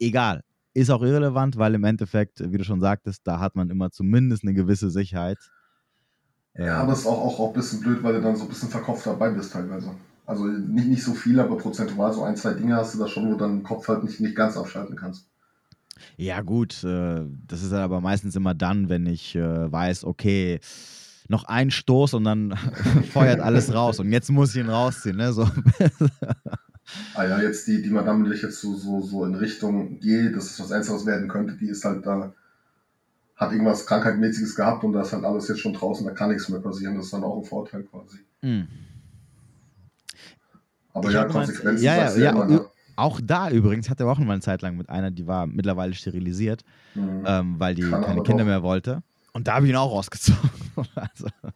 [0.00, 0.42] egal.
[0.74, 4.42] Ist auch irrelevant, weil im Endeffekt, wie du schon sagtest, da hat man immer zumindest
[4.42, 5.38] eine gewisse Sicherheit.
[6.58, 8.48] Ja, aber es ist auch, auch, auch ein bisschen blöd, weil du dann so ein
[8.48, 9.90] bisschen verkopft dabei bist teilweise.
[10.24, 13.26] Also nicht, nicht so viel, aber prozentual so ein, zwei Dinge hast du da schon,
[13.26, 15.26] wo du deinen Kopf halt nicht, nicht ganz abschalten kannst.
[16.16, 20.60] Ja, gut, äh, das ist aber meistens immer dann, wenn ich äh, weiß, okay,
[21.28, 22.56] noch ein Stoß und dann
[23.12, 25.16] feuert alles raus und jetzt muss ich ihn rausziehen.
[25.16, 25.32] Ne?
[25.32, 25.48] So.
[27.14, 30.30] ah ja, jetzt die, die Madame, die ich jetzt so, so, so in Richtung gehe,
[30.32, 32.32] dass es was Einzelnes werden könnte, die ist halt da,
[33.36, 36.48] hat irgendwas Krankheitmäßiges gehabt und da ist halt alles jetzt schon draußen, da kann nichts
[36.48, 36.96] mehr passieren.
[36.96, 38.18] Das ist dann auch ein Vorteil quasi.
[38.40, 38.66] Mhm.
[40.94, 42.64] Aber ich ja, Konsequenzen ja, ja, ja, immer, ne?
[42.96, 45.46] Auch da übrigens hatte er auch noch mal eine Zeit lang mit einer, die war
[45.46, 46.62] mittlerweile sterilisiert,
[46.94, 47.24] mhm.
[47.26, 48.48] ähm, weil die Kann keine Kinder doch.
[48.48, 49.02] mehr wollte.
[49.34, 50.50] Und da habe ich ihn auch rausgezogen.
[50.94, 51.50] also, ah,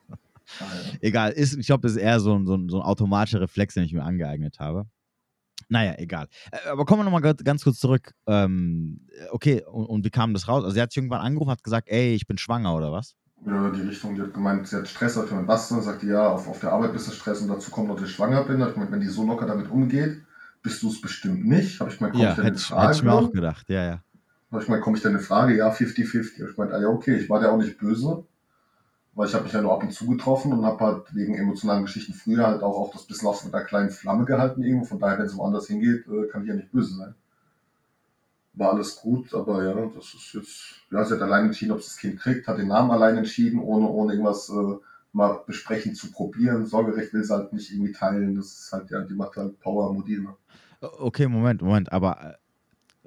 [0.60, 0.98] ja.
[1.00, 3.72] Egal, ist, ich glaube, das ist eher so ein, so, ein, so ein automatischer Reflex,
[3.72, 4.84] den ich mir angeeignet habe.
[5.68, 6.28] Naja, egal.
[6.50, 8.12] Äh, aber kommen wir nochmal ganz kurz zurück.
[8.26, 10.64] Ähm, okay, und, und, wie kam das raus?
[10.64, 13.16] Also, sie hat sich irgendwann angerufen, hat gesagt, ey, ich bin schwanger oder was?
[13.46, 15.80] Ja, die Richtung, die hat gemeint, sie hat Stress, hat gemeint, was denn?
[15.80, 18.44] Sagt ja, auf, auf der Arbeit bist du Stress und dazu kommt dass ich schwanger
[18.44, 18.62] bin.
[18.62, 20.22] Hat gemeint, wenn die so locker damit umgeht,
[20.62, 21.80] bist du es bestimmt nicht.
[21.80, 22.88] Habe ich mal, komm ja, ich hätte, Frage?
[22.88, 24.02] Hätte ich mir auch gedacht, ja, ja.
[24.52, 25.56] Habe ich mal, komme ich denn eine Frage?
[25.56, 26.40] Ja, 50-50.
[26.40, 28.24] Habe ich gemeint, ah ja, okay, ich war ja auch nicht böse,
[29.20, 31.84] weil ich habe mich ja nur ab und zu getroffen und habe halt wegen emotionalen
[31.84, 34.86] Geschichten früher halt auch, auch das bisschen aus mit einer kleinen Flamme gehalten irgendwo.
[34.86, 37.14] Von daher, wenn es woanders hingeht, äh, kann ich ja nicht böse sein
[38.54, 41.88] war alles gut, aber ja, das ist jetzt, ja, sie hat allein entschieden, ob sie
[41.88, 44.76] das Kind kriegt, hat den Namen allein entschieden, ohne, ohne irgendwas äh,
[45.12, 46.66] mal besprechen zu probieren.
[46.66, 49.92] Sorgerecht will sie halt nicht irgendwie teilen, das ist halt, ja, die macht halt Power
[49.92, 50.34] Modine.
[50.80, 52.34] Okay, Moment, Moment, aber äh,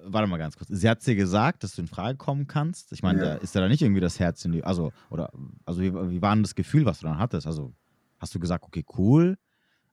[0.05, 0.69] warte mal ganz kurz.
[0.69, 2.91] Sie hat dir gesagt, dass du in Frage kommen kannst.
[2.91, 3.25] Ich meine, ja.
[3.25, 5.31] da ist da nicht irgendwie das Herz in die, also, oder,
[5.65, 7.47] also wie, wie war denn das Gefühl, was du dann hattest?
[7.47, 7.73] Also,
[8.19, 9.37] hast du gesagt, okay, cool,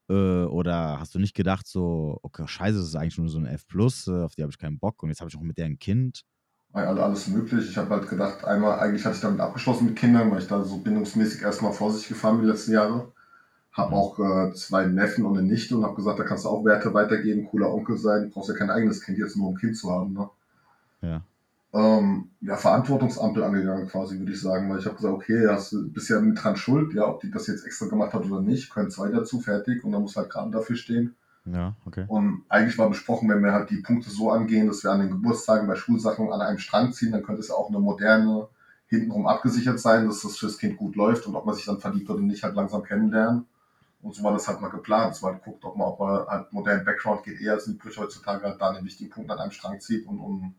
[0.08, 3.46] äh, oder hast du nicht gedacht, so, okay, scheiße, das ist eigentlich nur so ein
[3.46, 5.66] F, äh, auf die habe ich keinen Bock und jetzt habe ich auch mit der
[5.66, 6.24] ein Kind?
[6.72, 7.68] Alles möglich.
[7.68, 10.62] Ich habe halt gedacht, einmal, eigentlich hatte ich damit abgeschlossen mit Kindern, weil ich da
[10.62, 13.12] so bindungsmäßig erstmal vor sich gefahren bin die letzten Jahre.
[13.72, 13.94] Habe mhm.
[13.94, 16.92] auch äh, zwei Neffen und eine Nichte und habe gesagt, da kannst du auch Werte
[16.92, 18.24] weitergeben, cooler Onkel sein.
[18.24, 20.12] Du brauchst ja kein eigenes Kind jetzt nur, um ein Kind zu haben.
[20.12, 20.28] Ne?
[21.02, 21.22] Ja.
[21.72, 25.88] ähm, ja, Verantwortungsampel angegangen, quasi, würde ich sagen, weil ich habe gesagt, okay, hast, du
[25.90, 28.70] bist ja mit dran schuld, ja, ob die das jetzt extra gemacht hat oder nicht,
[28.70, 31.14] können zwei dazu, fertig, und dann muss halt Kram dafür stehen.
[31.46, 32.04] Ja, okay.
[32.08, 35.10] Und eigentlich war besprochen, wenn wir halt die Punkte so angehen, dass wir an den
[35.10, 38.48] Geburtstagen bei Schulsachen an einem Strang ziehen, dann könnte es ja auch eine moderne,
[38.88, 42.10] hintenrum abgesichert sein, dass das fürs Kind gut läuft und ob man sich dann verliebt
[42.10, 43.46] oder nicht, halt langsam kennenlernen.
[44.02, 46.52] Und so war das halt mal geplant, man halt guckt, ob man, ob man halt
[46.52, 49.80] modernen Background geht, eher als übrig heutzutage halt da einen wichtigen Punkt an einem Strang
[49.80, 50.54] zieht und, und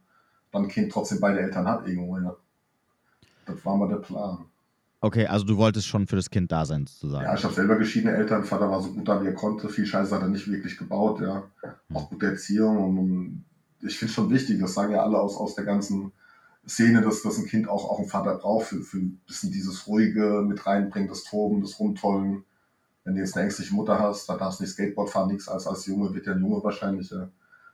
[0.51, 2.36] dann ein Kind trotzdem beide Eltern hat irgendwo, ja.
[3.45, 4.45] Das war mal der Plan.
[5.04, 7.25] Okay, also du wolltest schon für das Kind da sein, sozusagen.
[7.25, 8.43] Ja, ich habe selber geschiedene Eltern.
[8.43, 9.67] Vater war so gut da, wie er konnte.
[9.67, 11.49] Viel Scheiße hat er nicht wirklich gebaut, ja.
[11.91, 12.77] Auch gute Erziehung.
[12.77, 13.45] Und, und
[13.82, 16.12] ich finde es schon wichtig, das sagen ja alle aus, aus der ganzen
[16.67, 19.88] Szene, dass, dass ein Kind auch, auch einen Vater braucht, für, für ein bisschen dieses
[19.88, 22.43] Ruhige mit reinbringt, das Toben, das Rumtollen.
[23.04, 25.66] Wenn du jetzt eine ängstliche Mutter hast, dann darfst du nicht Skateboard fahren, nichts als,
[25.68, 27.12] als Junge, wird ja ein Junge wahrscheinlich.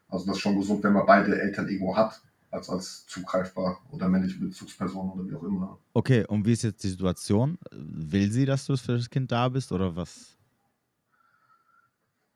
[0.09, 4.07] Also das ist schon gesund, wenn man beide Eltern irgendwo hat als, als zugreifbar oder
[4.07, 5.77] männliche Bezugsperson oder wie auch immer.
[5.93, 7.57] Okay, und wie ist jetzt die Situation?
[7.71, 10.36] Will sie, dass du für das Kind da bist oder was?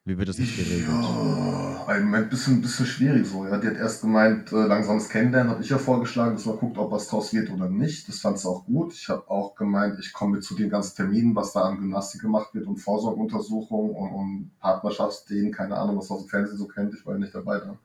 [0.04, 0.88] Wie wird das jetzt geregelt?
[0.90, 3.46] Ja, ein bisschen, bisschen schwierig so.
[3.46, 3.60] Ja.
[3.60, 6.92] Die hat erst gemeint, äh, langsames Kennenlernen, habe ich ja vorgeschlagen, dass man guckt, ob
[6.92, 8.08] was draus wird oder nicht.
[8.08, 8.94] Das fand sie auch gut.
[8.94, 12.56] Ich habe auch gemeint, ich komme zu den ganzen Terminen, was da an Gymnastik gemacht
[12.56, 16.96] wird und Vorsorgeuntersuchungen und, und Partnerschaftsdehnen, keine Ahnung, was man aus dem Fernsehen so kennt.
[16.96, 17.78] Ich war ja nicht dabei da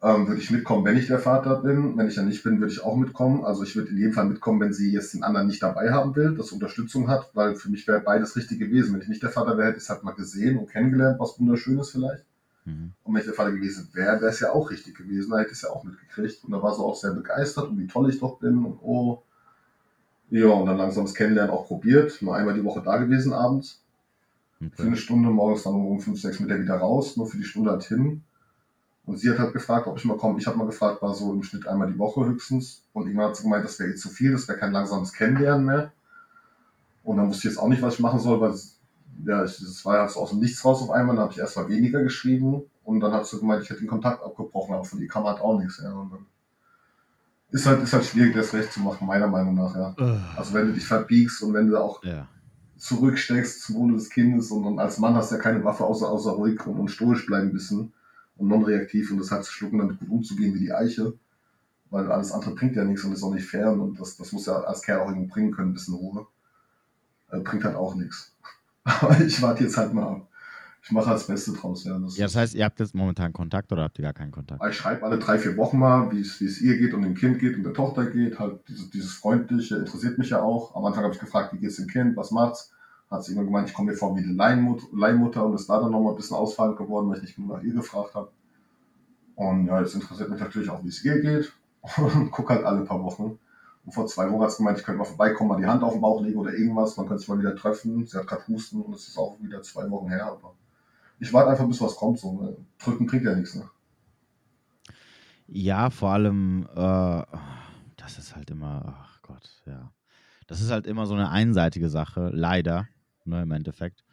[0.00, 1.96] ähm, würde ich mitkommen, wenn ich der Vater bin.
[1.96, 3.44] Wenn ich ja nicht bin, würde ich auch mitkommen.
[3.44, 6.14] Also ich würde in jedem Fall mitkommen, wenn sie jetzt den anderen nicht dabei haben
[6.14, 8.94] will, dass Unterstützung hat, weil für mich wäre beides richtig gewesen.
[8.94, 11.38] Wenn ich nicht der Vater wäre, hätte ich es halt mal gesehen und kennengelernt, was
[11.40, 12.24] wunderschönes vielleicht.
[12.64, 12.92] Mhm.
[13.02, 15.50] Und wenn ich der Vater gewesen wäre, wäre es ja auch richtig gewesen, da hätte
[15.50, 16.44] ich es ja auch mitgekriegt.
[16.44, 19.22] Und da war sie auch sehr begeistert und wie toll ich doch bin und oh.
[20.30, 22.20] Ja, und dann langsam das Kennenlernen auch probiert.
[22.20, 23.82] Nur einmal die Woche da gewesen abends.
[24.60, 24.70] Okay.
[24.76, 27.70] Für eine Stunde, morgens dann um 5, 6 Meter wieder raus, nur für die Stunde
[27.70, 28.22] halt hin.
[29.08, 30.38] Und sie hat halt gefragt, ob ich mal komme.
[30.38, 32.82] Ich habe mal gefragt, war so im Schnitt einmal die Woche höchstens.
[32.92, 35.64] Und irgendwann hat sie gemeint, das wäre ihr zu viel, das wäre kein langsames Kennenlernen
[35.64, 35.92] mehr.
[37.04, 38.50] Und dann wusste ich jetzt auch nicht, was ich machen soll, weil
[39.24, 41.16] ja, das war ja so aus dem Nichts raus auf einmal.
[41.16, 43.88] Dann habe ich erst mal weniger geschrieben und dann hat sie gemeint, ich hätte den
[43.88, 45.80] Kontakt abgebrochen, aber von ihr kam halt auch nichts.
[45.82, 45.90] Ja.
[45.90, 46.26] Und dann
[47.50, 49.74] ist halt, ist halt schwierig, das recht zu machen, meiner Meinung nach.
[49.74, 50.20] Ja.
[50.36, 52.28] Also wenn du dich verbiegst und wenn du auch ja.
[52.76, 56.06] zurücksteckst zum Wohle des Kindes und, und, als Mann hast du ja keine Waffe außer,
[56.06, 57.94] außer ruhig und, und stoisch bleiben müssen
[58.38, 61.12] und non-reaktiv und das halt zu schlucken, damit gut umzugehen wie die Eiche.
[61.90, 64.46] Weil alles andere bringt ja nichts und ist auch nicht fair und das, das muss
[64.46, 66.26] ja als Kerl auch irgendwo bringen können, ein bisschen Ruhe.
[67.30, 68.34] Äh, bringt halt auch nichts.
[68.84, 70.28] Aber ich warte jetzt halt mal ab.
[70.82, 71.84] Ich mache halt das Beste draus.
[71.84, 74.30] Ja das, ja, das heißt, ihr habt jetzt momentan Kontakt oder habt ihr gar keinen
[74.30, 74.62] Kontakt?
[74.70, 77.14] Ich schreibe alle drei, vier Wochen mal, wie es, wie es ihr geht und dem
[77.14, 78.38] Kind geht und der Tochter geht.
[78.38, 80.74] Halt dieses, dieses Freundliche interessiert mich ja auch.
[80.76, 82.72] Am Anfang habe ich gefragt, wie geht es dem Kind, was macht's?
[83.10, 85.80] Hat sie immer gemeint, ich komme mir vor wie eine Leihmutter, Leihmutter und ist da
[85.80, 88.30] dann nochmal ein bisschen ausfallend geworden, weil ich nicht genug nach ihr gefragt habe.
[89.34, 91.52] Und ja, das interessiert mich natürlich auch, wie es ihr geht.
[91.96, 93.38] Und gucke halt alle paar Wochen.
[93.84, 95.92] Und vor zwei Wochen hat sie gemeint, ich könnte mal vorbeikommen, mal die Hand auf
[95.92, 96.96] den Bauch legen oder irgendwas.
[96.96, 98.04] Man könnte sich mal wieder treffen.
[98.04, 100.26] Sie hat gerade Husten und es ist auch wieder zwei Wochen her.
[100.26, 100.54] Aber
[101.20, 102.18] ich warte einfach, bis was kommt.
[102.18, 102.32] So.
[102.32, 102.56] Ne?
[102.78, 103.54] Drücken bringt ja nichts.
[103.54, 103.70] Ne?
[105.46, 107.22] Ja, vor allem, äh,
[107.96, 109.92] das ist halt immer, ach Gott, ja.
[110.48, 112.88] Das ist halt immer so eine einseitige Sache, leider,
[113.28, 114.04] ne, im Endeffekt.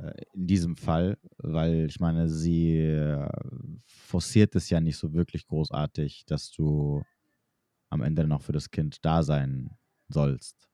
[0.00, 3.28] Äh, in diesem Fall, weil ich meine, sie äh,
[3.86, 7.02] forciert es ja nicht so wirklich großartig, dass du
[7.90, 9.70] am Ende noch für das Kind da sein
[10.08, 10.68] sollst.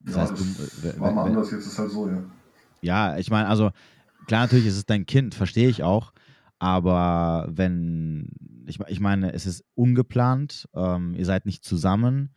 [0.00, 2.24] Das ja, heißt, das du, war mal anders, jetzt ist halt so, ja.
[2.80, 3.70] Ja, ich meine, also
[4.26, 6.12] klar, natürlich ist es dein Kind, verstehe ich auch,
[6.58, 8.30] aber wenn,
[8.66, 12.34] ich, ich meine, es ist ungeplant, ähm, ihr seid nicht zusammen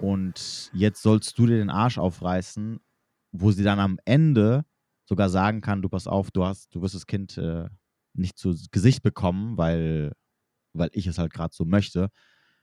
[0.00, 2.80] und jetzt sollst du dir den Arsch aufreißen
[3.32, 4.64] wo sie dann am Ende
[5.04, 7.68] sogar sagen kann, du pass auf, du hast, du wirst das Kind äh,
[8.14, 10.12] nicht zu Gesicht bekommen, weil,
[10.74, 12.08] weil ich es halt gerade so möchte.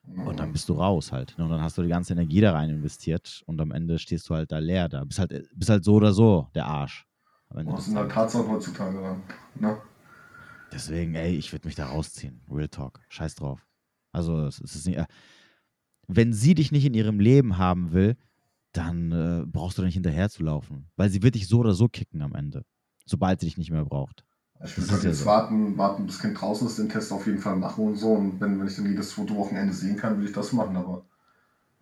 [0.03, 1.37] Und dann bist du raus halt.
[1.37, 1.43] Ne?
[1.43, 4.35] Und dann hast du die ganze Energie da rein investiert und am Ende stehst du
[4.35, 5.03] halt da leer da.
[5.03, 7.05] Bist halt, bist halt so oder so der Arsch.
[7.49, 9.23] Das sind halt Tatsachen heutzutage dann.
[9.55, 9.77] Ne?
[10.71, 12.41] Deswegen, ey, ich würde mich da rausziehen.
[12.49, 13.01] Real Talk.
[13.09, 13.65] Scheiß drauf.
[14.11, 14.97] Also, es ist nicht.
[14.97, 15.05] Äh,
[16.07, 18.17] wenn sie dich nicht in ihrem Leben haben will,
[18.71, 20.89] dann äh, brauchst du da nicht hinterher zu laufen.
[20.95, 22.63] Weil sie wird dich so oder so kicken am Ende,
[23.05, 24.23] sobald sie dich nicht mehr braucht.
[24.63, 25.25] Ich würde halt jetzt so.
[25.25, 28.11] warten, warten, bis Kind draußen ist, den Test auf jeden Fall machen und so.
[28.11, 30.75] Und wenn, wenn ich dann jedes Fotowochenende sehen kann, würde ich das machen.
[30.75, 31.05] Aber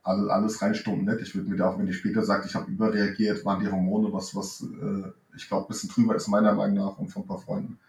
[0.04, 1.20] alles, alles rein stumm nett.
[1.22, 4.14] Ich würde mir da auch, wenn die später sagt, ich habe überreagiert, waren die Hormone,
[4.14, 7.28] was, was äh, ich glaube, ein bisschen drüber ist, meiner Meinung nach und von ein
[7.28, 7.80] paar Freunden.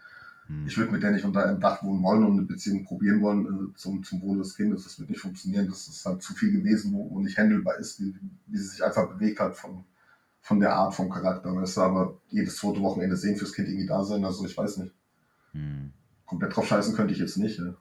[0.49, 0.65] Hm.
[0.67, 3.45] Ich würde mit der nicht unter einem Dach wohnen wollen und eine Beziehung probieren wollen
[3.45, 4.83] äh, zum, zum Wohle des Kindes.
[4.83, 5.67] Das wird nicht funktionieren.
[5.67, 8.15] Das ist halt zu viel gewesen, wo, wo nicht handelbar ist, wie,
[8.47, 9.85] wie sie sich einfach bewegt hat von,
[10.41, 11.55] von der Art, vom Charakter.
[11.55, 14.77] Weißt du, aber jedes zweite Wochenende sehen fürs Kind irgendwie da sein, also ich weiß
[14.77, 14.93] nicht.
[15.51, 15.93] Hm.
[16.25, 17.59] Komplett drauf scheißen könnte ich jetzt nicht.
[17.59, 17.75] Ja.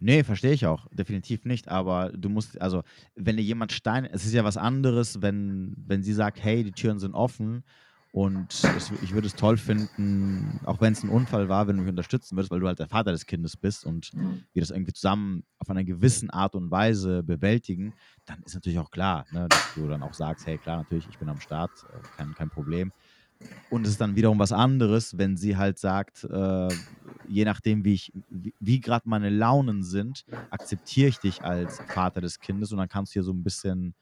[0.00, 0.86] Nee, verstehe ich auch.
[0.92, 1.68] Definitiv nicht.
[1.68, 2.82] Aber du musst, also,
[3.14, 6.72] wenn dir jemand Stein, es ist ja was anderes, wenn, wenn sie sagt, hey, die
[6.72, 7.64] Türen sind offen
[8.14, 11.82] und es, ich würde es toll finden, auch wenn es ein Unfall war, wenn du
[11.82, 14.46] mich unterstützen würdest, weil du halt der Vater des Kindes bist und Mhm.
[14.52, 18.92] wir das irgendwie zusammen auf einer gewissen Art und Weise bewältigen, dann ist natürlich auch
[18.92, 22.02] klar, ne, dass du dann auch sagst, hey, klar, natürlich, ich bin am Start, äh,
[22.12, 22.92] kein, kein Problem.
[23.68, 26.76] Und es ist dann wiederum was anderes, wenn sie halt sagt, äh,
[27.24, 32.20] je nachdem, wie ich, wie, wie gerade meine Launen sind, akzeptiere ich dich als Vater
[32.20, 33.94] des Kindes und dann kannst du hier so ein bisschen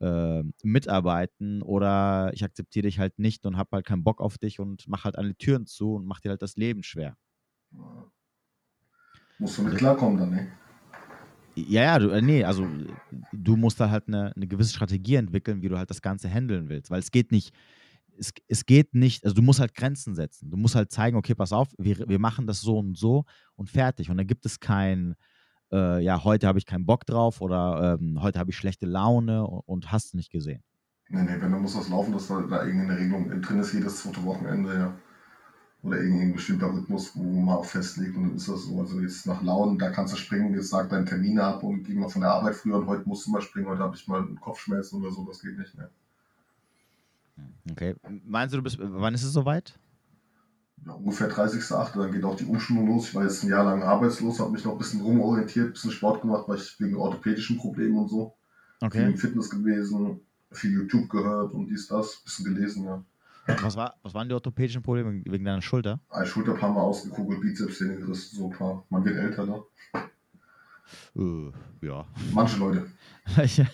[0.00, 4.58] äh, mitarbeiten oder ich akzeptiere dich halt nicht und habe halt keinen Bock auf dich
[4.58, 7.16] und mache halt alle Türen zu und mache dir halt das Leben schwer.
[9.38, 10.48] Musst du mit klarkommen dann, ne?
[11.54, 12.66] Ja, ja, du, äh, nee, also
[13.32, 16.68] du musst da halt eine, eine gewisse Strategie entwickeln, wie du halt das Ganze handeln
[16.68, 17.54] willst, weil es geht nicht,
[18.18, 20.50] es, es geht nicht, also du musst halt Grenzen setzen.
[20.50, 23.24] Du musst halt zeigen, okay, pass auf, wir, wir machen das so und so
[23.56, 24.10] und fertig.
[24.10, 25.14] Und dann gibt es kein,
[25.72, 29.46] äh, ja, heute habe ich keinen Bock drauf oder ähm, heute habe ich schlechte Laune
[29.46, 30.62] und, hast nicht gesehen.
[31.08, 34.02] Nee, nee, wenn, dann muss das laufen, dass da, da irgendeine Regelung drin ist, jedes
[34.02, 34.94] zweite Wochenende, ja.
[35.82, 38.78] Oder irgendein bestimmter Rhythmus, wo man auch festlegt und dann ist das so.
[38.78, 41.94] Also jetzt nach Launen, da kannst du springen, jetzt sag deinen Termin ab und geh
[41.94, 44.20] mal von der Arbeit früher und heute musst du mal springen, heute habe ich mal
[44.20, 45.88] einen Kopfschmerzen oder so, das geht nicht, ne?
[47.70, 47.94] Okay.
[48.24, 49.78] Meinst du, du bist, wann ist es soweit?
[50.86, 51.98] Ja, ungefähr 30.8.
[51.98, 53.08] Dann geht auch die Umschulung los.
[53.08, 55.90] Ich war jetzt ein Jahr lang arbeitslos, habe mich noch ein bisschen rumorientiert, ein bisschen
[55.90, 58.34] Sport gemacht, weil ich wegen orthopädischen Problemen und so.
[58.80, 59.04] Viel Okay.
[59.04, 60.20] im Fitness gewesen,
[60.52, 63.04] viel YouTube gehört und dies, das, ein bisschen gelesen, ja.
[63.62, 66.00] Was, war, was waren die orthopädischen Probleme wegen deiner Schulter?
[66.08, 66.24] Ein
[66.56, 68.84] paar Mal ausgekugelt, Bizepssehne gerissen, so ein paar.
[68.88, 69.62] Man wird älter, ne?
[71.16, 72.06] Äh, ja.
[72.32, 72.86] Manche Leute.
[73.36, 73.66] Ja.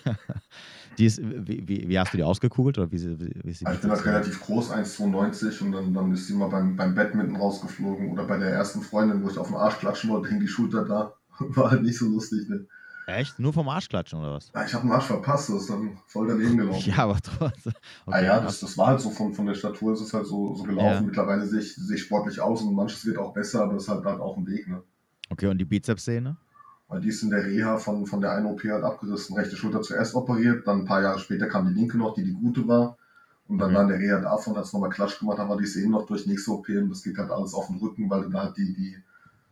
[0.97, 2.77] Die ist, wie, wie, wie hast du die ausgekugelt?
[2.77, 6.11] Oder wie, wie, ist die Also ich bin halt relativ groß, 1,92 und dann, dann
[6.11, 9.47] ist sie mal beim, beim Badminton rausgeflogen oder bei der ersten Freundin, wo ich auf
[9.47, 11.13] den Arsch klatschen wollte, hing die Schulter da.
[11.39, 12.65] War halt nicht so lustig, ne?
[13.05, 13.39] Echt?
[13.39, 14.51] Nur vom Arsch klatschen oder was?
[14.53, 16.83] Ja, ich habe den Arsch verpasst, das ist dann voll daneben gelaufen.
[16.91, 17.73] Ja, aber trotzdem.
[18.05, 20.55] ah ja, das, das war halt so von, von der Statur, ist es halt so,
[20.55, 20.93] so gelaufen.
[20.93, 21.01] Ja.
[21.01, 23.89] Mittlerweile sehe ich, sehe ich sportlich aus und manches wird auch besser, aber es ist
[23.89, 24.83] halt, halt auch ein Weg, ne?
[25.29, 26.37] Okay, und die Bizepssehne?
[26.87, 29.35] Weil die ist in der Reha von, von der einen OP halt abgerissen.
[29.35, 32.33] Rechte Schulter zuerst operiert, dann ein paar Jahre später kam die linke noch, die die
[32.33, 32.97] gute war.
[33.47, 33.75] Und dann Mhm.
[33.75, 36.25] war in der Reha davon, als nochmal Klatsch gemacht haben, war die Sehne noch durch
[36.27, 38.73] nächste OP und das geht halt alles auf den Rücken, weil du da halt die,
[38.73, 38.97] die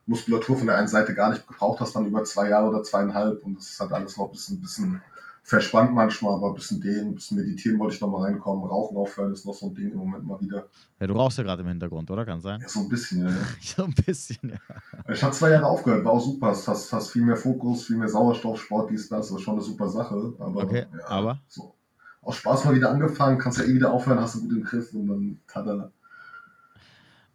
[0.07, 3.43] Muskulatur von der einen Seite gar nicht gebraucht hast, dann über zwei Jahre oder zweieinhalb
[3.45, 5.01] und das ist halt alles noch ein bisschen, bisschen
[5.45, 8.97] verspannt manchmal, aber ein bisschen dehnen, ein bisschen meditieren wollte ich noch mal reinkommen, Rauchen
[8.97, 10.65] aufhören ist noch so ein Ding im Moment mal wieder.
[10.99, 12.25] Ja, du rauchst ja gerade im Hintergrund, oder?
[12.25, 12.59] Kann sein?
[12.61, 13.35] Ja, so ein bisschen, ja.
[13.61, 15.13] So ein bisschen, ja.
[15.13, 16.47] Ich habe zwei Jahre aufgehört, war auch super.
[16.47, 19.27] Hast, hast, viel mehr Fokus, viel mehr Sauerstoff, Sport, dies, das.
[19.29, 20.33] Das ist schon eine super Sache.
[20.39, 21.39] Aber, Okay, ja, aber?
[21.47, 21.75] So.
[22.23, 24.91] Aus Spaß mal wieder angefangen, kannst ja eh wieder aufhören, hast du gut im Griff
[24.95, 25.91] und dann tada.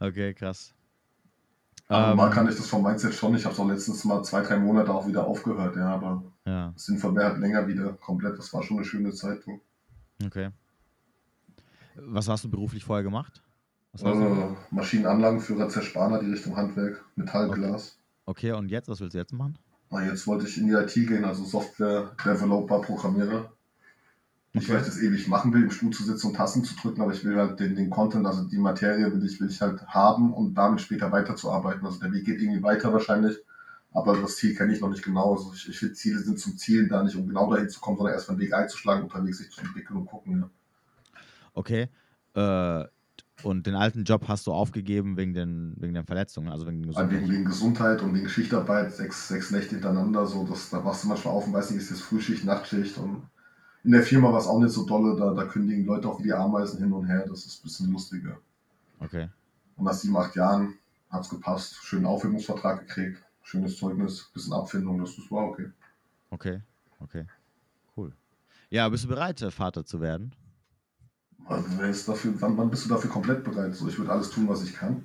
[0.00, 0.74] Okay, krass.
[1.86, 3.36] Aber Ähm, mal kann ich das vom Mindset schon.
[3.36, 5.94] Ich habe es auch letztens mal zwei, drei Monate auch wieder aufgehört, ja.
[5.94, 6.74] Aber ja,
[7.14, 8.38] wäre halt länger wieder komplett.
[8.38, 9.40] Das war schon eine schöne Zeit.
[9.46, 9.60] Du.
[10.24, 10.50] okay.
[11.96, 13.42] Was hast du beruflich vorher gemacht?
[13.92, 14.56] Was Äh?
[14.70, 17.98] Maschinenanlagenführer Zerspaner, die Richtung Handwerk, Metallglas.
[18.26, 18.88] Okay, und jetzt?
[18.88, 19.58] Was willst du jetzt machen?
[19.90, 23.52] Ah, Jetzt wollte ich in die IT gehen, also Software, Developer, Programmierer.
[24.52, 27.00] Nicht, weil ich das ewig machen will, im Stuhl zu sitzen und Tasten zu drücken,
[27.02, 29.86] aber ich will halt den, den Content, also die Materie will ich, will ich halt
[29.86, 31.86] haben und damit später weiterzuarbeiten.
[31.86, 33.36] Also der Weg geht irgendwie weiter wahrscheinlich,
[33.92, 35.34] aber das Ziel kenne ich noch nicht genau.
[35.34, 37.96] Also ich, ich finde, Ziele sind zum Zielen da nicht, um genau dahin zu kommen,
[37.96, 40.40] sondern erstmal einen Weg einzuschlagen, unterwegs sich zu entwickeln und gucken.
[40.40, 40.50] Ja.
[41.54, 41.88] Okay.
[42.34, 42.86] Äh,
[43.42, 47.10] und den alten Job hast du aufgegeben wegen den, wegen den Verletzungen, also wegen Weil
[47.10, 47.30] Wegen, Gesundheit.
[47.30, 51.34] wegen Gesundheit und wegen Schichtarbeit, sechs, sechs Nächte hintereinander, so, das, da wachst du manchmal
[51.34, 53.22] auf und weißt nicht, ist jetzt Frühschicht, Nachtschicht und
[53.82, 56.24] in der Firma war es auch nicht so dolle, da, da kündigen Leute auch wie
[56.24, 58.36] die Ameisen hin und her, das ist ein bisschen lustiger.
[58.98, 59.28] Okay.
[59.76, 60.74] Und nach sieben, acht Jahren
[61.08, 65.70] hat es gepasst, schönen Aufhebungsvertrag gekriegt, schönes Zeugnis, bisschen Abfindung, das war okay.
[66.30, 66.62] Okay.
[67.00, 67.26] Okay.
[67.96, 68.12] Cool.
[68.68, 70.34] Ja, bist du bereit, äh, Vater zu werden?
[71.46, 73.74] Also, wer ist dafür, wann, wann bist du dafür komplett bereit?
[73.74, 75.04] So, ich würde alles tun, was ich kann.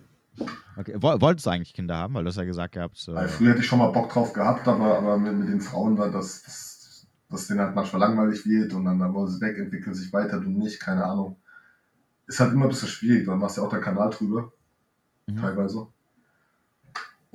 [0.78, 0.96] Okay.
[1.02, 2.14] Woll- Wolltest du eigentlich Kinder haben?
[2.14, 3.08] Weil du hast ja gesagt gehabt.
[3.08, 5.96] Äh, früher hätte ich schon mal Bock drauf gehabt, aber, aber mit, mit den Frauen
[5.96, 9.58] da, das, das, das denen halt manchmal langweilig wird und dann, dann wollen sie weg,
[9.58, 11.38] entwickeln sich weiter, du nicht, keine Ahnung.
[12.28, 14.52] Ist halt immer ein bisschen schwierig, dann machst du ja auch deinen Kanal drüber,
[15.28, 15.38] mhm.
[15.38, 15.88] teilweise.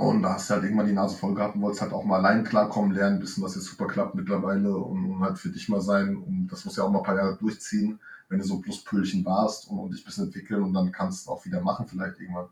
[0.01, 2.17] Und da hast du halt irgendwann die Nase voll gehabt und wolltest halt auch mal
[2.17, 5.83] allein klarkommen, lernen, wissen, was jetzt super klappt mittlerweile und, und halt für dich mal
[5.83, 6.17] sein.
[6.17, 9.69] Und das muss ja auch mal ein paar Jahre durchziehen, wenn du so Pluspölchen warst
[9.69, 12.47] und, und dich ein bisschen entwickeln und dann kannst du auch wieder machen, vielleicht irgendwann.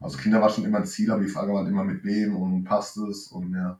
[0.00, 2.34] Also Kinder war schon immer ein Ziel, aber die Frage war halt immer mit wem
[2.34, 3.78] und passt es und ja.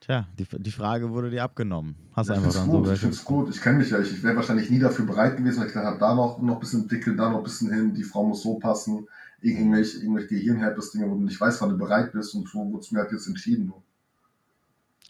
[0.00, 1.94] Tja, die, die Frage wurde dir abgenommen.
[2.14, 3.48] Hast ich einfach finde dann gut, so ich finde es gut.
[3.50, 4.00] Ich kenne mich ja.
[4.00, 6.60] Ich, ich wäre wahrscheinlich nie dafür bereit gewesen, weil ich habe, da noch, noch ein
[6.60, 9.06] bisschen entwickeln, da noch ein bisschen hin, die Frau muss so passen.
[9.44, 12.90] Irgendwelche, irgendwelche Gehirnherpes-Dinge, wo du nicht weißt, wann du bereit bist und so wurde es
[12.90, 13.66] mir halt jetzt entschieden.
[13.66, 13.82] Du.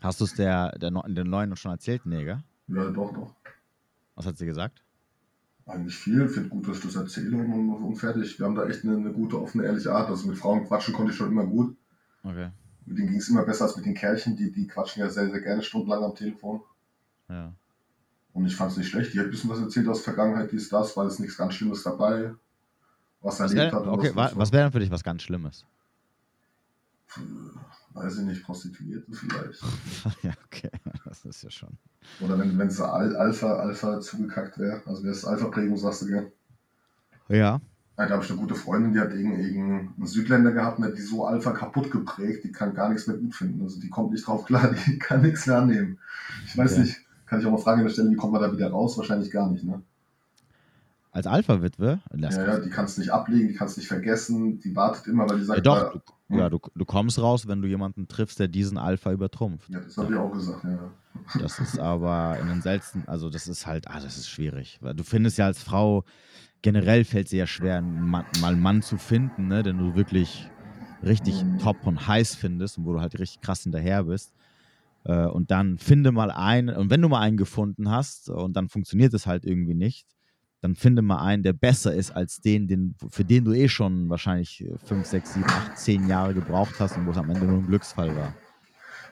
[0.00, 2.42] Hast du es der, der, der Neuen schon erzählt, Neger?
[2.66, 3.34] Ja, doch, doch.
[4.16, 4.82] Was hat sie gesagt?
[5.66, 6.26] Eigentlich viel.
[6.26, 8.36] Ich finde gut, dass ich das erzähle und, und fertig.
[8.38, 10.08] Wir haben da echt eine, eine gute, offene, ehrliche Art.
[10.08, 11.76] Also mit Frauen quatschen konnte ich schon immer gut.
[12.24, 12.50] Okay.
[12.86, 14.36] Mit denen ging es immer besser als mit den Kerlchen.
[14.36, 16.60] Die, die quatschen ja sehr, sehr gerne stundenlang am Telefon.
[17.28, 17.54] Ja.
[18.32, 19.14] Und ich fand es nicht schlecht.
[19.14, 21.54] Die hat ein bisschen was erzählt aus der Vergangenheit, dies, das, weil es nichts ganz
[21.54, 22.34] Schlimmes dabei,
[23.24, 23.92] was er Was erlebt wäre hat.
[23.98, 25.64] okay, wa- so- was wär denn für dich was ganz Schlimmes?
[27.92, 29.62] Weiß ich nicht, Prostituierte vielleicht.
[30.22, 30.70] ja, okay.
[31.04, 31.70] Das ist ja schon.
[32.20, 34.82] Oder wenn, es Al Alpha, Alpha zugekackt wäre.
[34.86, 36.32] Also wäre es Alpha-Prägung, sagst du, gell?
[37.28, 37.60] Ja.
[37.96, 41.02] Da habe ich eine gute Freundin, die hat irgendeinen irgendeinen Südländer gehabt, und hat die
[41.02, 43.62] so Alpha kaputt geprägt, die kann gar nichts mehr gut finden.
[43.62, 45.98] Also die kommt nicht drauf klar, die kann nichts mehr annehmen.
[46.46, 46.80] Ich weiß Okay.
[46.82, 48.98] nicht, kann ich auch mal fragen an der Stelle, wie kommt man da wieder raus?
[48.98, 49.80] Wahrscheinlich gar nicht, ne?
[51.14, 52.00] Als Alpha-Witwe?
[52.12, 55.44] Ja, ja, die kannst nicht ablegen, die kannst nicht vergessen, die wartet immer, weil die
[55.44, 58.48] Ja, sagt, doch, ja, du, ja, du, du kommst raus, wenn du jemanden triffst, der
[58.48, 59.68] diesen Alpha übertrumpft.
[59.68, 60.90] ja, das habe ich auch gesagt, ja.
[61.40, 64.78] Das ist aber in den seltensten, also das ist halt, ah, das ist schwierig.
[64.80, 66.04] Weil du findest ja als Frau,
[66.62, 69.78] generell fällt es dir ja schwer, einen Mann, mal einen Mann zu finden, ne, den
[69.78, 70.52] du wirklich
[71.02, 71.58] richtig Mhm.
[71.58, 74.32] top und heiß findest und wo du halt richtig krass hinterher bist.
[75.04, 78.68] Äh, und dann finde mal einen, und wenn du mal einen gefunden hast und dann
[78.68, 80.06] funktioniert es halt irgendwie nicht,
[80.64, 84.08] dann finde mal einen, der besser ist als den, den, für den du eh schon
[84.08, 87.58] wahrscheinlich 5, 6, 7, 8, 10 Jahre gebraucht hast und wo es am Ende nur
[87.58, 88.32] ein Glücksfall war.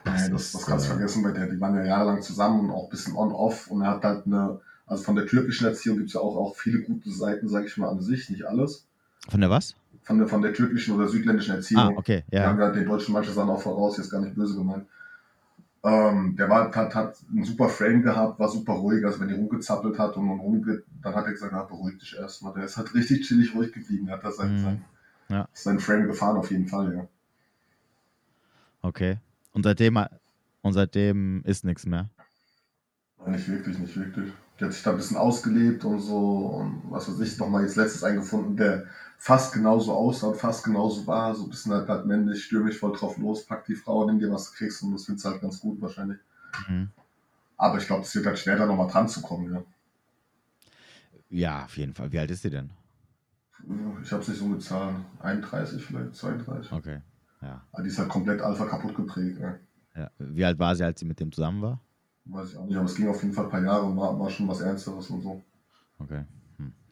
[0.03, 2.71] Das, das, das kannst du äh, vergessen bei der, die waren ja jahrelang zusammen und
[2.71, 6.07] auch ein bisschen on-off und er hat halt eine, also von der türkischen Erziehung gibt
[6.07, 8.87] es ja auch, auch viele gute Seiten, sage ich mal an sich, nicht alles.
[9.29, 9.75] Von der was?
[10.01, 11.83] Von der, von der türkischen oder südländischen Erziehung.
[11.83, 12.69] Ah, okay, Wir haben ja.
[12.69, 14.87] ja den Deutschen manche Sachen auch voraus, jetzt gar nicht böse gemeint.
[15.85, 19.33] Ähm, der war, hat, hat einen super Frame gehabt, war super ruhig, also wenn die
[19.33, 22.53] rumgezappelt hat und rumge dann hat er gesagt, ah, beruhig dich erstmal.
[22.53, 24.63] Der ist halt richtig chillig ruhig geblieben, der hat da sein, Mhm.
[24.63, 24.85] sein,
[25.29, 25.47] Ja.
[25.53, 27.07] sein Frame gefahren auf jeden Fall, ja.
[28.81, 29.17] Okay.
[29.51, 29.97] Und seitdem,
[30.61, 32.09] und seitdem ist nichts mehr.
[33.19, 34.31] Nein, Nicht wirklich, nicht wirklich.
[34.59, 36.17] Die hat sich da ein bisschen ausgelebt und so
[36.47, 38.85] und was weiß ich, nochmal jetzt letztes eingefunden, der
[39.23, 42.91] fast genauso aussah und fast genauso war, so ein bisschen halt, halt männlich, stürmisch voll
[42.91, 45.41] drauf los, pack die Frau, nimm dir was du kriegst und das findest du halt
[45.41, 46.19] ganz gut wahrscheinlich.
[46.67, 46.89] Mhm.
[47.55, 49.63] Aber ich glaube, es wird halt schwer, da nochmal dran zu kommen, ja.
[51.29, 52.11] Ja, auf jeden Fall.
[52.11, 52.69] Wie alt ist sie denn?
[54.03, 55.05] Ich habe es nicht so mit Zahlen.
[55.21, 56.73] 31 vielleicht, 32.
[56.73, 56.99] Okay.
[57.41, 57.65] Ja.
[57.71, 59.39] Aber die ist halt komplett Alpha kaputt geprägt.
[59.39, 59.55] Ja.
[59.95, 60.11] ja.
[60.19, 61.79] Wie alt war sie, als sie mit dem zusammen war?
[62.25, 64.19] Weiß ich auch nicht, aber es ging auf jeden Fall ein paar Jahre und war,
[64.19, 65.41] war schon was Ernsteres und so.
[65.99, 66.25] Okay.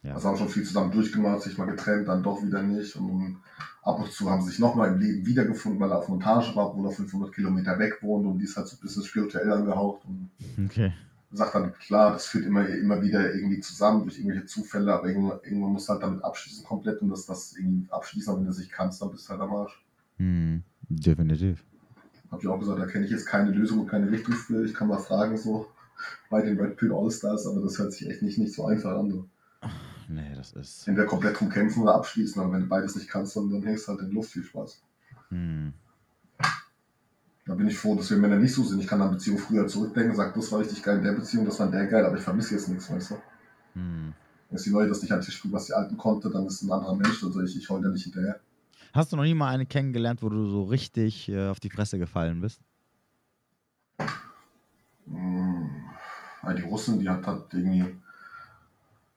[0.03, 0.15] Ja.
[0.15, 2.95] Also haben schon viel zusammen durchgemacht, sich mal getrennt, dann doch wieder nicht.
[2.95, 3.37] Und
[3.83, 6.69] ab und zu haben sie sich nochmal im Leben wiedergefunden, weil er auf Montage war,
[6.69, 10.03] obwohl er 500 Kilometer weg wohnt und die ist halt so ein bisschen spirituell angehaucht
[10.05, 10.31] und
[10.65, 10.91] Okay.
[11.31, 15.39] sagt dann, klar, das führt immer, immer wieder irgendwie zusammen durch irgendwelche Zufälle, aber irgendwann,
[15.43, 18.51] irgendwann musst du halt damit abschließen komplett und das, das irgendwie abschließen, aber wenn du
[18.51, 19.85] es nicht kannst, dann bist du halt am Arsch.
[20.17, 20.63] Hm.
[20.89, 21.63] Definitiv.
[22.31, 24.65] Habe ich auch gesagt, da kenne ich jetzt keine Lösung und keine Richtung für.
[24.65, 25.67] Ich kann mal fragen, so
[26.29, 29.11] bei den Red Pill All-Stars, aber das hört sich echt nicht, nicht so einfach an.
[29.11, 29.27] So.
[30.07, 30.87] Nee, das ist.
[30.87, 33.87] Entweder komplett drum kämpfen oder abschließen, aber wenn du beides nicht kannst, dann, dann hängst
[33.87, 34.31] du halt in Luft.
[34.31, 34.81] Viel Spaß.
[35.29, 35.73] Hm.
[37.45, 38.81] Da bin ich froh, dass wir Männer nicht so sind.
[38.81, 41.59] Ich kann an Beziehungen früher zurückdenken, sag, das war richtig geil in der Beziehung, das
[41.59, 43.15] war in der geil, aber ich vermisse jetzt nichts, weißt du.
[43.73, 44.13] Hm.
[44.49, 46.61] Wenn die Neue das nicht an sich spielt, was die Alten konnte, dann ist es
[46.61, 48.39] ein anderer Mensch, also ich, ich heul da nicht hinterher.
[48.93, 51.97] Hast du noch nie mal eine kennengelernt, wo du so richtig äh, auf die Fresse
[51.97, 52.61] gefallen bist?
[55.07, 55.69] Hm,
[56.43, 57.85] ja, die Russin, die hat, hat irgendwie,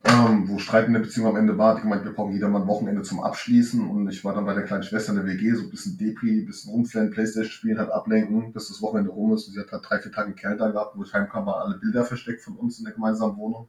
[0.04, 2.62] ähm, wo Streit in der Beziehung am Ende war, hat gemeint, wir brauchen jeder mal
[2.62, 5.54] ein Wochenende zum Abschließen und ich war dann bei der kleinen Schwester in der WG,
[5.54, 9.32] so ein bisschen Depri, ein bisschen rumflennen, Playstation spielen, halt ablenken, bis das Wochenende rum
[9.32, 11.46] ist und sie hat halt drei, vier Tage einen Kerl da gehabt, wo ich heimkam,
[11.46, 13.68] waren alle Bilder versteckt von uns in der gemeinsamen Wohnung.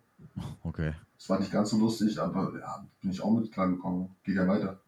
[0.63, 0.93] Okay.
[1.17, 4.09] Das war nicht ganz so lustig, aber ja, bin ich auch mit klargekommen.
[4.23, 4.81] Geht ja weiter.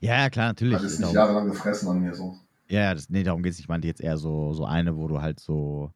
[0.00, 0.76] Ja, ja, klar, natürlich.
[0.76, 2.38] Hat es nicht jahrelang gefressen an mir so.
[2.68, 3.58] Ja, ja, das, nee, darum geht es.
[3.58, 5.92] Ich meinte jetzt eher so, so eine, wo du halt so,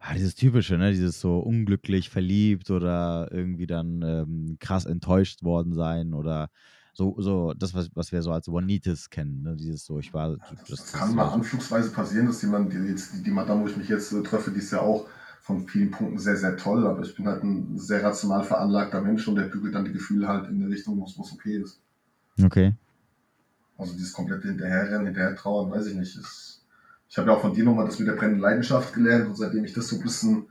[0.00, 5.74] ah, dieses typische, ne, dieses so unglücklich verliebt oder irgendwie dann ähm, krass enttäuscht worden
[5.74, 6.50] sein oder
[6.92, 10.36] so, so das, was, was wir so als One-Nitis kennen, ne, dieses so, ich war,
[10.36, 13.68] Das, das, das kann mal anflugsweise passieren, dass jemand, die, jetzt, die, die Madame, wo
[13.68, 15.06] ich mich jetzt äh, treffe, die ist ja auch
[15.40, 19.26] von vielen Punkten sehr, sehr toll, aber ich bin halt ein sehr rational veranlagter Mensch
[19.28, 21.80] und der bügelt dann die Gefühle halt in eine Richtung, wo es okay ist.
[22.42, 22.74] Okay.
[23.78, 26.16] Also dieses komplette Hinterherrennen, hinterher trauern, weiß ich nicht.
[26.16, 26.57] Ist,
[27.08, 29.64] ich habe ja auch von dir nochmal das mit der brennenden Leidenschaft gelernt und seitdem
[29.64, 30.48] ich das so ein bisschen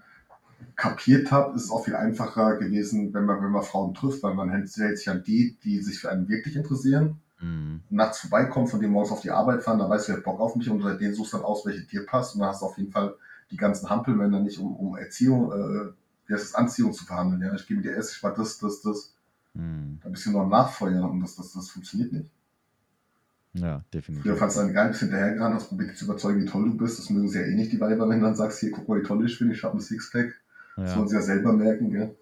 [0.75, 4.33] kapiert habe, ist es auch viel einfacher gewesen, wenn man, wenn man Frauen trifft, weil
[4.33, 7.81] man hält sich an die, die sich für einen wirklich interessieren mhm.
[7.89, 10.39] nachts vorbeikommt, von dem morgens auf die Arbeit fahren, da weißt du, wer hat Bock
[10.39, 12.77] auf mich und den suchst dann aus, welche dir passt und dann hast du auf
[12.77, 13.15] jeden Fall
[13.51, 15.91] die ganzen Hampelmänner nicht um, um Erziehung, äh,
[16.27, 17.41] wie heißt es, Anziehung zu verhandeln.
[17.41, 19.13] Ja, ich gebe dir erst, ich war das, das, das.
[19.53, 19.99] Mhm.
[20.03, 22.29] Da bist du noch nachfeuern und das, das, das funktioniert nicht.
[23.59, 24.23] Ja, definitiv.
[24.23, 26.99] Du einen geil, bist hinterhergerannt, hast probiert zu überzeugen, wie toll du bist.
[26.99, 29.01] Das mögen sie ja eh nicht, die Weiber, wenn du dann sagst, hier, guck mal,
[29.01, 30.33] wie toll ich bin, ich habe ein Sixpack.
[30.75, 30.83] Ja.
[30.83, 32.15] Das wollen sie ja selber merken, gell?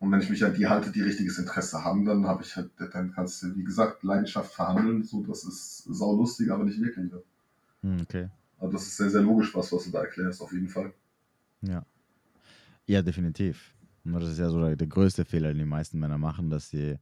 [0.00, 2.70] Und wenn ich mich an die halte, die richtiges Interesse haben, dann habe ich halt,
[2.78, 5.04] dann kannst du, wie gesagt, Leidenschaft verhandeln.
[5.04, 7.12] So, das ist sau lustig, aber nicht wirklich.
[7.12, 7.22] Ne?
[7.82, 8.28] Hm, okay.
[8.58, 10.92] Aber das ist sehr, sehr logisch, was, was du da erklärst, auf jeden Fall.
[11.60, 11.84] Ja.
[12.86, 13.74] Ja, definitiv.
[14.04, 16.70] Und das ist ja so der, der größte Fehler, den die meisten Männer machen, dass
[16.70, 16.98] sie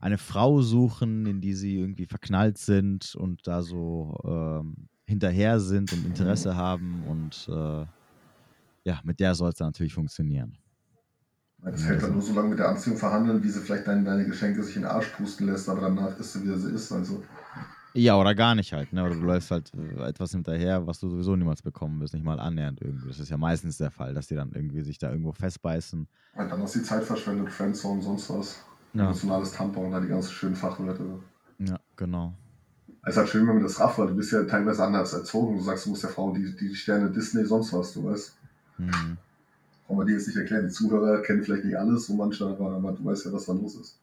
[0.00, 5.92] eine Frau suchen, in die sie irgendwie verknallt sind und da so ähm, hinterher sind
[5.92, 7.86] und Interesse haben und äh,
[8.84, 10.56] ja, mit der soll es dann natürlich funktionieren.
[11.62, 14.24] Das fällt dann nur so lange mit der Anziehung verhandeln, wie sie vielleicht deine, deine
[14.24, 16.92] Geschenke sich in den Arsch pusten lässt, aber danach ist sie, wie sie ist.
[16.92, 17.24] Also.
[17.94, 18.92] Ja, oder gar nicht halt.
[18.92, 19.02] Ne?
[19.02, 22.38] Oder du läufst halt äh, etwas hinterher, was du sowieso niemals bekommen wirst, nicht mal
[22.38, 23.08] annähernd irgendwie.
[23.08, 26.06] Das ist ja meistens der Fall, dass die dann irgendwie sich da irgendwo festbeißen.
[26.34, 28.64] Und dann hast du die Zeit verschwendet, Friendzone und sonst was.
[28.96, 29.04] Ja.
[29.04, 31.04] Emotionales Tampon, da die ganzen schönen Fachwörter.
[31.58, 32.34] Ja, genau.
[33.02, 35.56] Es ist halt schön, wenn man das rafft, weil du bist ja teilweise anders erzogen.
[35.56, 38.36] Du sagst, du musst der Frau die, die Sterne Disney, sonst was, du weißt.
[38.78, 39.16] Mhm.
[39.88, 40.66] Wir dir jetzt nicht erklären.
[40.66, 43.52] Die Zuhörer kennen vielleicht nicht alles, so manche, aber, aber du weißt ja, was da
[43.52, 44.00] los ist.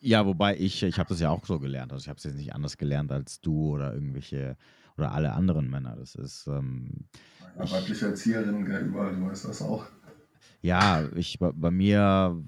[0.00, 1.92] Ja, wobei ich, ich habe das ja auch so gelernt.
[1.92, 4.56] Also ich habe es jetzt nicht anders gelernt als du oder irgendwelche
[4.96, 5.96] oder alle anderen Männer.
[5.96, 6.46] Das ist.
[6.46, 7.06] Ähm,
[7.58, 9.86] ja, weibliche Erzieherinnen überall, du weißt das auch.
[10.60, 12.40] Ja, ich bei, bei mir,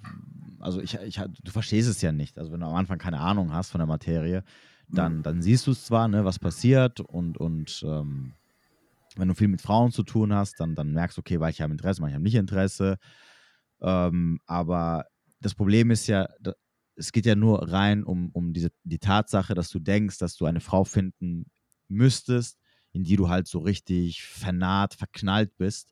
[0.65, 2.39] also ich, ich, du verstehst es ja nicht.
[2.39, 4.43] Also wenn du am Anfang keine Ahnung hast von der Materie,
[4.89, 8.33] dann, dann siehst du es zwar, ne, was passiert und, und ähm,
[9.17, 11.61] wenn du viel mit Frauen zu tun hast, dann, dann merkst du, okay, weil ich
[11.61, 12.99] habe Interesse, weil ich habe nicht Interesse.
[13.81, 15.07] Ähm, aber
[15.41, 16.29] das Problem ist ja,
[16.97, 20.47] es geht ja nur rein um, um diese, die Tatsache, dass du denkst, dass du
[20.47, 21.47] eine Frau finden
[21.89, 22.59] müsstest,
[22.93, 25.89] in die du halt so richtig vernaht, verknallt bist.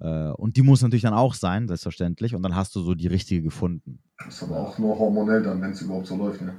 [0.00, 2.34] Äh, und die muss natürlich dann auch sein, selbstverständlich.
[2.34, 4.00] Und dann hast du so die richtige gefunden.
[4.18, 6.54] Das ist aber auch nur hormonell dann, wenn es überhaupt so läuft, ne?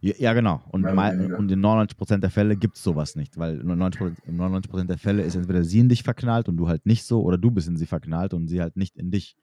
[0.00, 0.62] Ja, ja genau.
[0.70, 5.22] Und, und in 99% der Fälle gibt es sowas nicht, weil in 99%, der Fälle
[5.22, 7.76] ist entweder sie in dich verknallt und du halt nicht so, oder du bist in
[7.76, 9.36] sie verknallt und sie halt nicht in dich.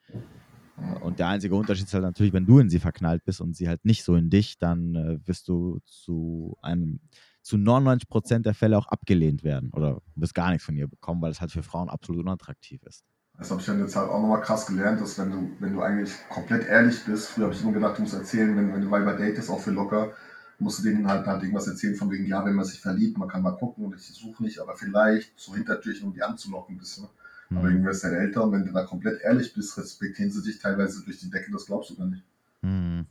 [1.01, 3.67] Und der einzige Unterschied ist halt natürlich, wenn du in sie verknallt bist und sie
[3.67, 6.99] halt nicht so in dich, dann äh, wirst du zu einem
[7.43, 11.31] zu 99% der Fälle auch abgelehnt werden oder wirst gar nichts von ihr bekommen, weil
[11.31, 13.03] es halt für Frauen absolut unattraktiv ist.
[13.37, 15.81] Das habe ich dann jetzt halt auch nochmal krass gelernt, dass wenn du, wenn du
[15.81, 18.91] eigentlich komplett ehrlich bist, früher habe ich immer gedacht, du musst erzählen, wenn, wenn du
[18.91, 20.13] Weiber datest, auch für locker,
[20.59, 23.27] musst du denen halt, halt irgendwas erzählen von wegen, ja, wenn man sich verliebt, man
[23.27, 26.77] kann mal gucken und ich suche nicht, aber vielleicht so Hintertürchen, um die anzulocken ein
[26.79, 27.07] bisschen.
[27.49, 27.57] Mhm.
[27.57, 30.59] Aber irgendwer ist dein älter und wenn du da komplett ehrlich bist, respektieren sie dich
[30.59, 32.23] teilweise durch die Decke, das glaubst du gar nicht.
[32.61, 33.05] Mhm.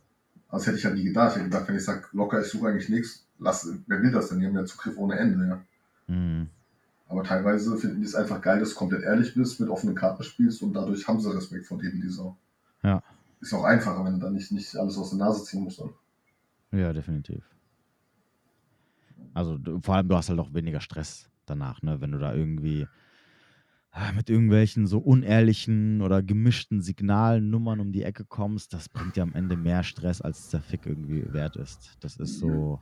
[0.50, 1.30] Das hätte ich halt nie gedacht.
[1.30, 4.28] Ich hätte gedacht, wenn ich sage, locker, ich suche eigentlich nichts, lass, wer will das
[4.28, 4.40] denn?
[4.40, 6.14] Die haben ja Zugriff ohne Ende, ja.
[6.14, 6.48] Mhm.
[7.10, 10.22] Aber teilweise finden die es einfach geil, dass du komplett ehrlich bist, mit offenen Karten
[10.22, 12.36] spielst und dadurch haben sie Respekt vor dir wie die Sau.
[12.84, 13.02] Ja.
[13.40, 15.80] Ist auch einfacher, wenn du da nicht, nicht alles aus der Nase ziehen musst.
[15.80, 15.90] Dann.
[16.70, 17.42] Ja, definitiv.
[19.34, 22.00] Also vor allem, du hast halt auch weniger Stress danach, ne?
[22.00, 22.86] Wenn du da irgendwie
[23.90, 29.16] ah, mit irgendwelchen so unehrlichen oder gemischten Signalen, Nummern um die Ecke kommst, das bringt
[29.16, 31.96] dir am Ende mehr Stress, als der Fick irgendwie wert ist.
[31.98, 32.78] Das ist so.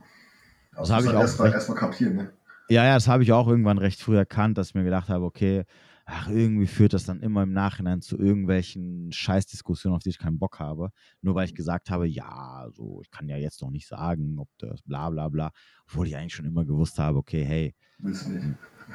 [0.73, 1.21] Das, das habe ich auch.
[1.21, 2.31] Erstmal erst kapieren, ne?
[2.69, 5.25] Ja, ja, das habe ich auch irgendwann recht früh erkannt, dass ich mir gedacht habe,
[5.25, 5.63] okay,
[6.05, 10.39] ach, irgendwie führt das dann immer im Nachhinein zu irgendwelchen Scheißdiskussionen, auf die ich keinen
[10.39, 10.91] Bock habe.
[11.21, 14.49] Nur weil ich gesagt habe, ja, so, ich kann ja jetzt noch nicht sagen, ob
[14.59, 15.51] das bla bla bla,
[15.87, 17.75] obwohl ich eigentlich schon immer gewusst habe, okay, hey,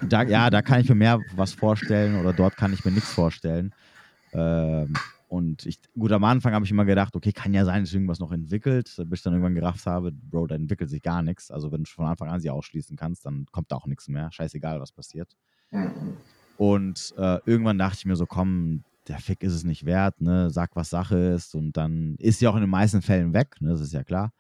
[0.09, 3.13] da, ja, da kann ich mir mehr was vorstellen oder dort kann ich mir nichts
[3.13, 3.73] vorstellen.
[4.33, 4.93] Ähm,
[5.35, 8.21] und ich, gut, am Anfang habe ich immer gedacht, okay, kann ja sein, dass irgendwas
[8.21, 11.51] noch entwickelt, bis ich dann irgendwann gerafft habe, Bro, da entwickelt sich gar nichts.
[11.51, 14.31] Also wenn du von Anfang an sie ausschließen kannst, dann kommt da auch nichts mehr.
[14.31, 15.37] Scheißegal, was passiert.
[16.57, 20.51] Und äh, irgendwann dachte ich mir so, komm, der Fick ist es nicht wert, ne?
[20.51, 21.57] Sag, was Sache ist.
[21.57, 23.71] Und dann ist sie auch in den meisten Fällen weg, ne?
[23.71, 24.33] Das ist ja klar.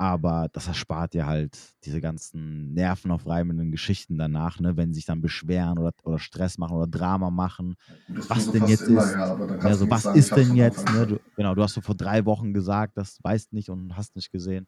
[0.00, 4.78] Aber das erspart dir halt diese ganzen nervenaufreibenden Geschichten danach, ne?
[4.78, 7.76] wenn sie sich dann beschweren oder, oder Stress machen oder Drama machen.
[8.28, 9.14] Was denn jetzt immer, ist.
[9.62, 10.88] Ja, ja so, was sagen, ist denn jetzt?
[10.88, 11.06] Ne?
[11.06, 14.32] Du, genau, du hast so vor drei Wochen gesagt, das weißt nicht und hast nicht
[14.32, 14.66] gesehen.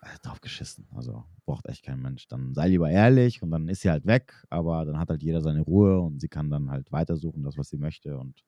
[0.00, 0.86] Also, drauf geschissen.
[0.96, 2.28] Also braucht echt kein Mensch.
[2.28, 5.40] Dann sei lieber ehrlich und dann ist sie halt weg, aber dann hat halt jeder
[5.40, 8.18] seine Ruhe und sie kann dann halt weitersuchen, das, was sie möchte.
[8.18, 8.42] Und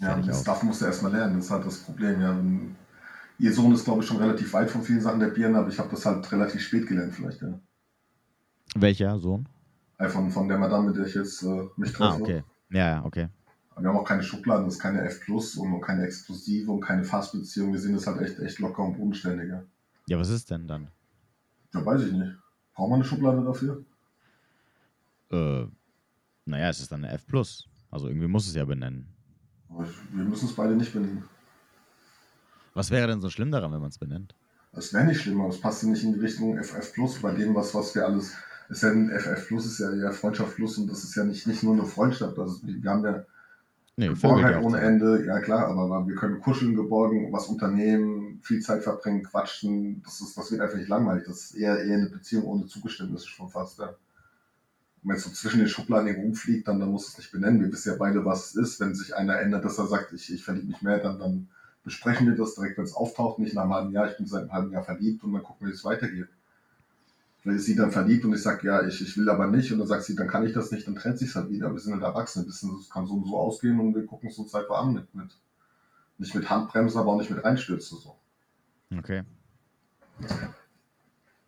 [0.00, 2.20] ja, das darf musst du erstmal lernen, das ist halt das Problem.
[2.20, 2.40] Ja.
[3.42, 5.76] Ihr Sohn ist, glaube ich, schon relativ weit von vielen Sachen der Birne, aber ich
[5.80, 7.58] habe das halt relativ spät gelernt, vielleicht, ja.
[8.76, 9.48] Welcher Sohn?
[9.98, 12.04] Von, von der Madame, mit der ich jetzt äh, mich treffe.
[12.04, 12.44] Ah, okay.
[12.70, 13.28] Ja, okay.
[13.76, 17.02] Wir haben auch keine Schubladen, das ist keine F Plus und keine Exklusive und keine
[17.02, 17.72] Fassbeziehung.
[17.72, 19.64] Wir sehen das halt echt, echt locker und bodenständiger.
[20.06, 20.86] Ja, was ist denn dann?
[21.74, 22.36] Ja, weiß ich nicht.
[22.74, 23.84] Braucht man eine Schublade dafür?
[25.32, 25.66] Äh,
[26.44, 27.26] naja, es ist dann eine F.
[27.90, 29.08] Also irgendwie muss es ja benennen.
[29.68, 31.24] Wir müssen es beide nicht benennen.
[32.74, 34.34] Was wäre denn so schlimm daran, wenn man es benennt?
[34.72, 37.32] Es wäre nicht schlimm, aber es passt ja nicht in die Richtung FF Plus bei
[37.32, 38.32] dem, was, was wir alles.
[38.68, 41.46] Ist ja ein FF Plus ist ja eher Freundschaft Plus und das ist ja nicht,
[41.46, 42.38] nicht nur eine Freundschaft.
[42.38, 43.24] Also wir haben ja
[43.96, 44.84] Nee, Geborgenheit ohne ja.
[44.84, 50.02] Ende, ja klar, aber wir können kuscheln, geborgen, was unternehmen, viel Zeit verbringen, quatschen.
[50.02, 51.24] Das, ist, das wird einfach nicht langweilig.
[51.26, 53.80] Das ist eher, eher eine Beziehung ohne Zugeständnisse schon fast.
[53.80, 53.94] Ja.
[55.02, 57.60] Wenn es so zwischen den Schubladen rumfliegt, dann, dann muss es nicht benennen.
[57.60, 58.80] Wir wissen ja beide, was es ist.
[58.80, 61.48] Wenn sich einer ändert, dass er sagt, ich, ich verliebe mich mehr, dann, dann
[61.84, 63.38] besprechen wir das direkt, wenn es auftaucht.
[63.38, 65.66] Nicht nach einem halben Jahr, ich bin seit einem halben Jahr verliebt und dann gucken
[65.66, 66.28] wir, wie es weitergeht.
[67.40, 69.72] Vielleicht ist sie dann verliebt und ich sage, ja, ich, ich will aber nicht.
[69.72, 71.72] Und dann sagt sie, dann kann ich das nicht, dann trennt sich halt wieder.
[71.72, 74.38] Wir sind halt Erwachsene, wissen, es kann so und so ausgehen und wir gucken es
[74.38, 75.36] uns einfach an mit, mit
[76.18, 77.98] nicht mit Handbremse, aber auch nicht mit Einstürzen.
[77.98, 78.16] So.
[78.96, 79.24] Okay.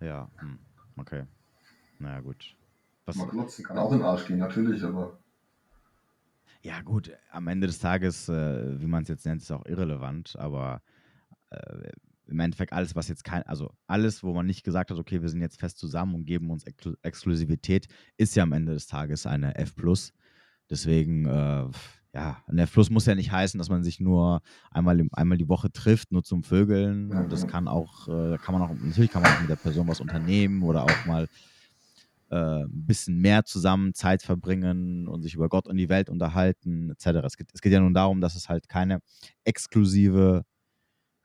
[0.01, 0.59] Ja, hm.
[0.97, 1.25] okay.
[2.01, 2.57] Naja, gut.
[3.07, 5.19] Was, Mal glotzen kann auch in den Arsch gehen, natürlich, aber
[6.65, 10.35] ja, gut, am Ende des Tages, äh, wie man es jetzt nennt, ist auch irrelevant,
[10.39, 10.81] aber
[11.51, 11.91] äh,
[12.27, 15.29] im Endeffekt alles, was jetzt kein, also alles, wo man nicht gesagt hat, okay, wir
[15.29, 17.87] sind jetzt fest zusammen und geben uns Exklu Exklusivität,
[18.17, 19.75] ist ja am Ende des Tages eine F.
[20.71, 21.67] Deswegen, äh,
[22.15, 24.41] ja, ein F muss ja nicht heißen, dass man sich nur
[24.71, 27.29] einmal, im, einmal die Woche trifft, nur zum Vögeln.
[27.29, 30.01] Das kann auch, äh, kann man auch, natürlich kann man auch mit der Person was
[30.01, 31.29] unternehmen oder auch mal
[32.35, 36.91] äh, ein bisschen mehr zusammen Zeit verbringen und sich über Gott und die Welt unterhalten,
[36.91, 37.07] etc.
[37.25, 39.01] Es geht, es geht ja nun darum, dass es halt keine
[39.45, 40.45] exklusive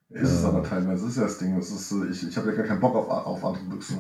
[0.10, 0.48] ist es Äh.
[0.48, 1.56] aber teilweise, ist ja das Ding.
[1.58, 3.98] Es ist, ich ich habe ja gar keinen Bock auf, auf andere Büchsen.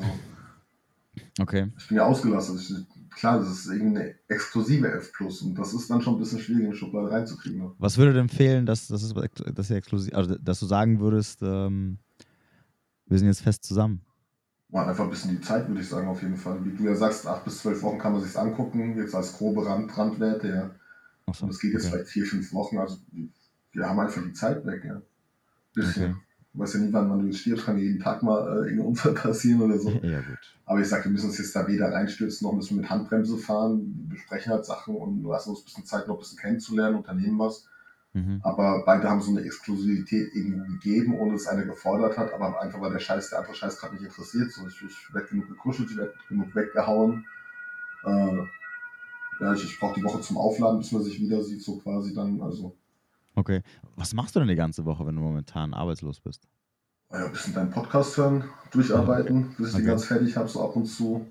[1.39, 1.71] Okay.
[1.77, 2.57] Ich bin ja ausgelassen.
[2.57, 6.63] Ich, klar, das ist irgendeine exklusive F und das ist dann schon ein bisschen schwierig,
[6.63, 7.59] in die Schublade reinzukriegen.
[7.59, 7.71] Ne?
[7.77, 9.13] Was würde denn fehlen, dass, dass, es,
[9.53, 11.99] dass, exklusiv, also dass du sagen würdest, ähm,
[13.05, 14.01] wir sind jetzt fest zusammen?
[14.69, 16.63] War einfach ein bisschen die Zeit, würde ich sagen, auf jeden Fall.
[16.63, 19.65] Wie du ja sagst, acht bis zwölf Wochen kann man sich angucken, jetzt als grobe
[19.65, 20.71] Rand, Randwerte, ja.
[21.25, 21.95] Achso, Und es geht jetzt okay.
[21.95, 22.97] vielleicht vier, fünf Wochen, also
[23.71, 25.01] wir haben einfach die Zeit weg, ja.
[25.73, 26.11] Bisschen.
[26.11, 26.15] Okay.
[26.53, 29.13] Du weißt ja nie, wann, wann du stirbst, kann jeden Tag mal äh, irgendein Unfall
[29.13, 29.89] passieren oder so.
[30.03, 30.55] Ja, gut.
[30.65, 33.37] Aber ich sag, wir müssen uns jetzt da weder reinstürzen, noch müssen wir mit Handbremse
[33.37, 33.93] fahren.
[34.07, 37.37] Wir besprechen halt Sachen und lassen uns ein bisschen Zeit, noch ein bisschen kennenzulernen, unternehmen
[37.37, 37.67] was.
[38.13, 38.39] Mhm.
[38.43, 42.81] Aber beide haben so eine Exklusivität irgendwo gegeben, ohne dass einer gefordert hat, aber einfach
[42.81, 44.51] weil der Scheiß, der andere Scheiß gerade nicht interessiert.
[44.51, 47.25] So, ich, ich werde genug gekuschelt, ich werde genug weggehauen.
[48.03, 48.37] Äh,
[49.39, 52.13] ja, ich, ich brauche die Woche zum Aufladen, bis man sich wieder sieht, so quasi
[52.13, 52.41] dann.
[52.41, 52.75] Also,
[53.35, 53.61] Okay.
[53.95, 56.47] Was machst du denn die ganze Woche, wenn du momentan arbeitslos bist?
[57.11, 59.83] ja, ein bisschen deinen Podcast hören, durcharbeiten, bis ich Okay.
[59.83, 61.25] den ganz fertig habe, so ab und zu.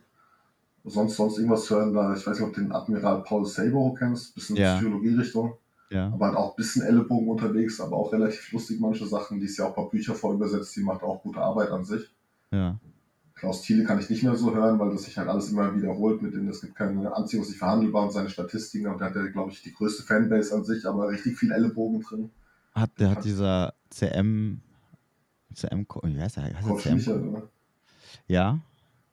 [0.85, 4.35] Sonst, sonst irgendwas hören, da, ich weiß nicht, ob du den Admiral Paul Sabo kennst,
[4.35, 4.77] bisschen Ja.
[4.77, 5.55] Psychologie-Richtung.
[5.91, 6.09] Ja.
[6.13, 9.41] aber halt auch ein bisschen Ellenbogen unterwegs, aber auch relativ lustig manche Sachen.
[9.41, 12.15] Die ist ja auch ein paar Bücher vorübersetzt, die macht auch gute Arbeit an sich.
[12.51, 12.79] Ja.
[13.35, 16.21] Klaus Thiele kann ich nicht mehr so hören, weil das sich halt alles immer wiederholt
[16.23, 19.27] mit dem, es gibt keine Anziehung, sich verhandelbar und seine Statistiken, und der hat ja,
[19.29, 22.31] glaube ich, die größte Fanbase an sich, aber richtig viel Ellenbogen drin.
[22.75, 24.61] Hat, der hat dieser CM,
[25.55, 26.45] CM, wie heißt der?
[26.45, 26.97] Heißt Coach CM?
[26.97, 27.49] Michael, oder?
[28.27, 28.59] Ja.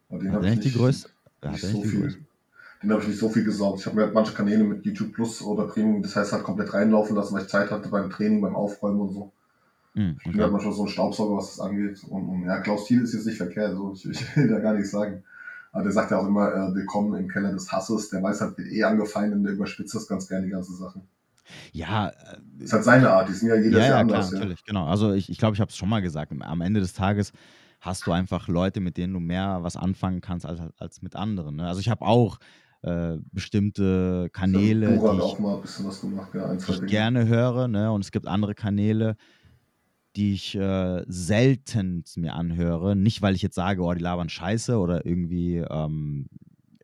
[0.10, 1.10] Aber den Hat ich nicht die größte?
[1.42, 2.02] Hat nicht so die viel.
[2.02, 2.20] größte?
[2.86, 3.80] Den habe ich nicht so viel gesaugt.
[3.80, 6.72] Ich habe mir halt manche Kanäle mit YouTube Plus oder Premium, das heißt halt komplett
[6.72, 9.32] reinlaufen lassen, weil ich Zeit hatte beim Training, beim Aufräumen und so.
[9.96, 10.52] Hm, Ich bin halt okay.
[10.52, 12.04] manchmal so ein Staubsauger, was das angeht.
[12.08, 13.94] Und, und ja, Klaus Thiel ist jetzt nicht verkehrt, so.
[13.94, 15.24] ich, ich will da gar nichts sagen.
[15.72, 18.10] Aber der sagt ja auch immer, äh, willkommen im Keller des Hasses.
[18.10, 21.02] Der weiß halt, wird eh angefeindet und der überspitzt das ganz gerne, die ganze Sache.
[21.72, 24.30] Ja, äh, Ist halt seine Art, die sind ja jeder ja, sehr ja, anders.
[24.30, 24.40] klar, ja.
[24.46, 24.86] natürlich, genau.
[24.86, 26.32] Also ich glaube, ich, glaub, ich habe es schon mal gesagt.
[26.40, 27.34] Am Ende des Tages
[27.82, 31.56] hast du einfach Leute, mit denen du mehr was anfangen kannst als, als mit anderen.
[31.56, 31.68] Ne?
[31.68, 32.38] Also ich habe auch
[32.86, 35.62] äh, bestimmte Kanäle, hat die ich, mal
[36.34, 37.92] ja, die ich gerne höre, ne?
[37.92, 39.16] Und es gibt andere Kanäle,
[40.16, 42.96] die ich äh, selten mir anhöre.
[42.96, 46.28] Nicht, weil ich jetzt sage, oh, die labern scheiße oder irgendwie, ähm,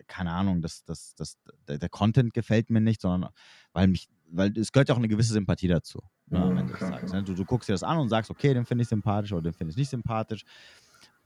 [0.08, 1.38] keine Ahnung, das, das, das,
[1.68, 3.30] der, der Content gefällt mir nicht, sondern
[3.72, 6.00] weil mich, weil es gehört ja auch eine gewisse Sympathie dazu.
[6.28, 7.16] Ne, Ja, Ende des klar, klar.
[7.16, 7.24] ne?
[7.24, 9.54] Du, du guckst dir das an und sagst, okay, den finde ich sympathisch oder den
[9.54, 10.44] finde ich nicht sympathisch.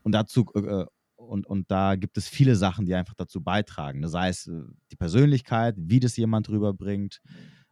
[0.03, 0.85] Und dazu, äh,
[1.25, 4.01] und, und da gibt es viele Sachen, die einfach dazu beitragen.
[4.01, 4.09] Ne?
[4.09, 4.49] Sei es
[4.91, 7.21] die Persönlichkeit, wie das jemand rüberbringt,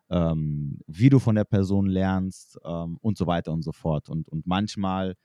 [0.09, 4.09] ähm, wie du von der Person lernst ähm, und so weiter und so fort.
[4.09, 5.15] Und, und manchmal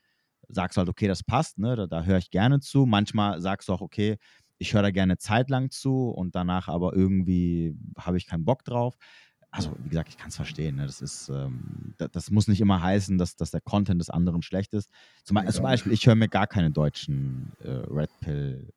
[0.49, 1.76] sagst du halt, okay, das passt, ne?
[1.76, 2.87] da, da höre ich gerne zu.
[2.87, 4.16] Manchmal sagst du auch, okay,
[4.59, 8.97] ich höre da gerne zeitlang zu und danach aber irgendwie habe ich keinen Bock drauf.
[9.51, 10.76] Also, wie gesagt, ich kann es verstehen.
[10.76, 10.86] Ne?
[10.86, 14.42] Das, ist, ähm, das, das muss nicht immer heißen, dass, dass der Content des anderen
[14.42, 14.90] schlecht ist.
[15.24, 15.46] Zum, Ja.
[15.46, 18.70] zum Beispiel, ich höre mir gar keine deutschen äh, Red Pill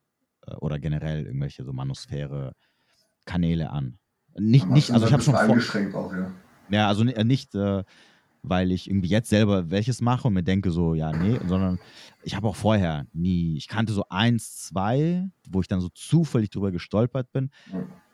[0.47, 3.97] äh, oder generell irgendwelche so Manusphäre-Kanäle an.
[4.37, 6.31] Nicht, Aber nicht, also ich habe schon eingeschränkt auch, ja.
[6.69, 7.83] ja, also äh, nicht, äh,
[8.43, 11.79] weil ich irgendwie jetzt selber welches mache und mir denke so, ja, nee, sondern
[12.23, 16.49] ich habe auch vorher nie, ich kannte so eins, zwei, wo ich dann so zufällig
[16.49, 17.51] drüber gestolpert bin.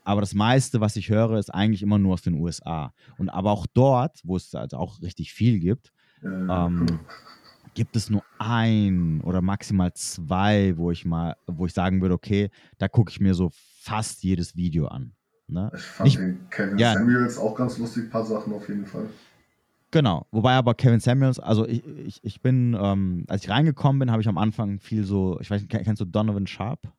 [0.07, 2.93] Aber das meiste, was ich höre, ist eigentlich immer nur aus den USA.
[3.17, 5.91] Und aber auch dort, wo es also auch richtig viel gibt,
[6.23, 6.85] ähm,
[7.73, 12.49] gibt es nur ein oder maximal zwei, wo ich mal, wo ich sagen würde, okay,
[12.77, 13.49] da gucke ich mir so
[13.81, 15.11] fast jedes Video an.
[15.49, 15.71] Ne?
[15.75, 18.85] Ich fand Nicht, den Kevin ja, Samuels auch ganz lustig, ein paar Sachen auf jeden
[18.85, 19.09] Fall.
[19.91, 24.11] Genau, wobei aber Kevin Samuels, also ich, ich, ich bin, ähm, als ich reingekommen bin,
[24.11, 26.93] habe ich am Anfang viel so, ich weiß nicht, kennst du Donovan Sharp?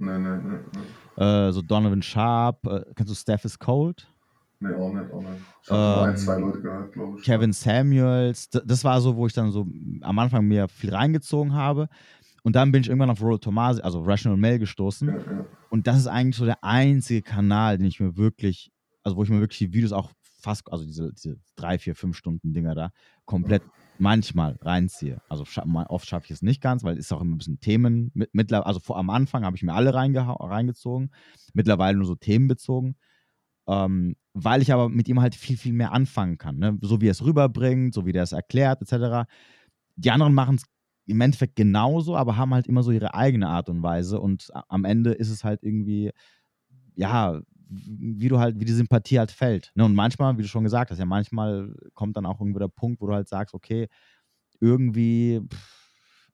[0.00, 0.62] Nein, nein,
[1.16, 1.48] nein.
[1.48, 4.08] Äh, so Donovan Sharp, äh, kennst du Steph is Cold?
[4.58, 5.42] Nee, auch nicht, auch nicht.
[5.62, 7.24] Ich habe ähm, ein, zwei Leute gehört, glaube ich.
[7.24, 9.66] Kevin Samuels, das war so, wo ich dann so
[10.00, 11.88] am Anfang mir viel reingezogen habe.
[12.42, 15.08] Und dann bin ich irgendwann auf Roll Tomasi, also Rational Mail gestoßen.
[15.08, 15.44] Ja, ja.
[15.68, 18.72] Und das ist eigentlich so der einzige Kanal, den ich mir wirklich,
[19.02, 22.16] also wo ich mir wirklich die Videos auch fast, also diese, diese drei, vier, fünf
[22.16, 22.90] Stunden Dinger da,
[23.26, 23.62] komplett
[24.00, 25.20] manchmal reinziehe.
[25.28, 25.44] Also
[25.88, 28.10] oft schaffe ich es nicht ganz, weil es ist auch immer ein bisschen Themen.
[28.14, 31.10] Mit, mittlerweile, also vor, am Anfang habe ich mir alle reingezogen,
[31.52, 32.96] mittlerweile nur so themenbezogen.
[33.68, 36.58] Ähm, weil ich aber mit ihm halt viel, viel mehr anfangen kann.
[36.58, 36.78] Ne?
[36.80, 39.28] So wie er es rüberbringt, so wie der es erklärt, etc.
[39.96, 40.64] Die anderen machen es
[41.06, 44.20] im Endeffekt genauso, aber haben halt immer so ihre eigene Art und Weise.
[44.20, 46.12] Und am Ende ist es halt irgendwie,
[46.94, 47.40] ja,
[47.70, 49.70] wie du halt, wie die Sympathie halt fällt.
[49.74, 49.84] Ne?
[49.84, 53.00] Und manchmal, wie du schon gesagt hast, ja, manchmal kommt dann auch irgendwo der Punkt,
[53.00, 53.88] wo du halt sagst, okay,
[54.60, 56.30] irgendwie, pff,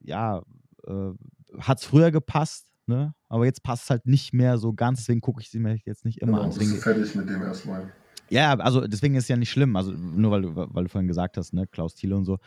[0.00, 0.42] ja,
[0.86, 1.10] äh,
[1.58, 3.14] hat es früher gepasst, ne?
[3.28, 6.04] aber jetzt passt es halt nicht mehr so ganz, deswegen gucke ich sie mir jetzt
[6.04, 6.50] nicht immer genau, an.
[6.50, 7.92] Deswegen, bist du fertig mit dem erstmal.
[8.30, 11.08] Ja, also deswegen ist es ja nicht schlimm, also nur weil du, weil du vorhin
[11.08, 12.38] gesagt hast, ne, Klaus Thiele und so.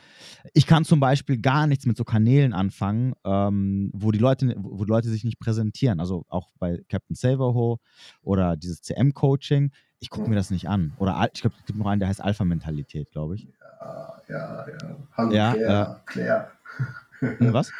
[0.53, 4.83] Ich kann zum Beispiel gar nichts mit so Kanälen anfangen, ähm, wo die Leute, wo
[4.85, 5.99] die Leute sich nicht präsentieren.
[5.99, 7.79] Also auch bei Captain Saverho
[8.21, 9.71] oder dieses CM-Coaching.
[9.99, 10.93] Ich gucke mir das nicht an.
[10.97, 13.47] Oder ich glaube, es gibt noch einen, der heißt Alpha-Mentalität, glaube ich.
[13.81, 14.95] Ja, ja, ja.
[15.13, 16.01] Hallo ja, Claire.
[16.07, 16.51] Äh, Claire.
[17.19, 17.71] Hm, was?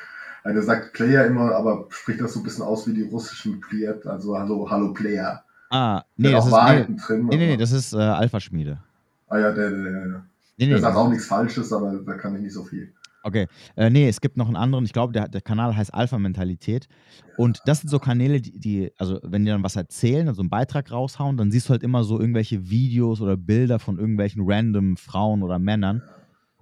[0.43, 3.99] Einer sagt Player immer, aber spricht das so ein bisschen aus wie die russischen Player,
[4.05, 5.43] also Hallo, Hallo Player.
[5.71, 8.83] Ah, nee, das ist, nee, drin, nee, nee, das ist äh, Alpha-Schmiede.
[9.29, 10.25] Ah ja, der, der, der,
[10.57, 12.93] nee, der sagt auch nichts Falsches, aber da kann ich nicht so viel.
[13.23, 13.47] Okay,
[13.77, 16.89] äh, nee, es gibt noch einen anderen, ich glaube, der, der Kanal heißt Alpha-Mentalität.
[17.37, 20.49] Und das sind so Kanäle, die, die, also wenn die dann was erzählen, also einen
[20.49, 24.97] Beitrag raushauen, dann siehst du halt immer so irgendwelche Videos oder Bilder von irgendwelchen random
[24.97, 26.01] Frauen oder Männern.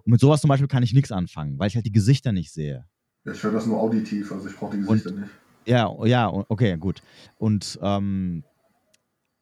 [0.03, 2.51] Und mit sowas zum Beispiel kann ich nichts anfangen, weil ich halt die Gesichter nicht
[2.51, 2.85] sehe.
[3.25, 5.31] Ja, ich höre das nur auditiv, also ich brauche die Gesichter und, nicht.
[5.65, 7.01] Ja, ja, okay, gut.
[7.37, 8.43] Und ähm,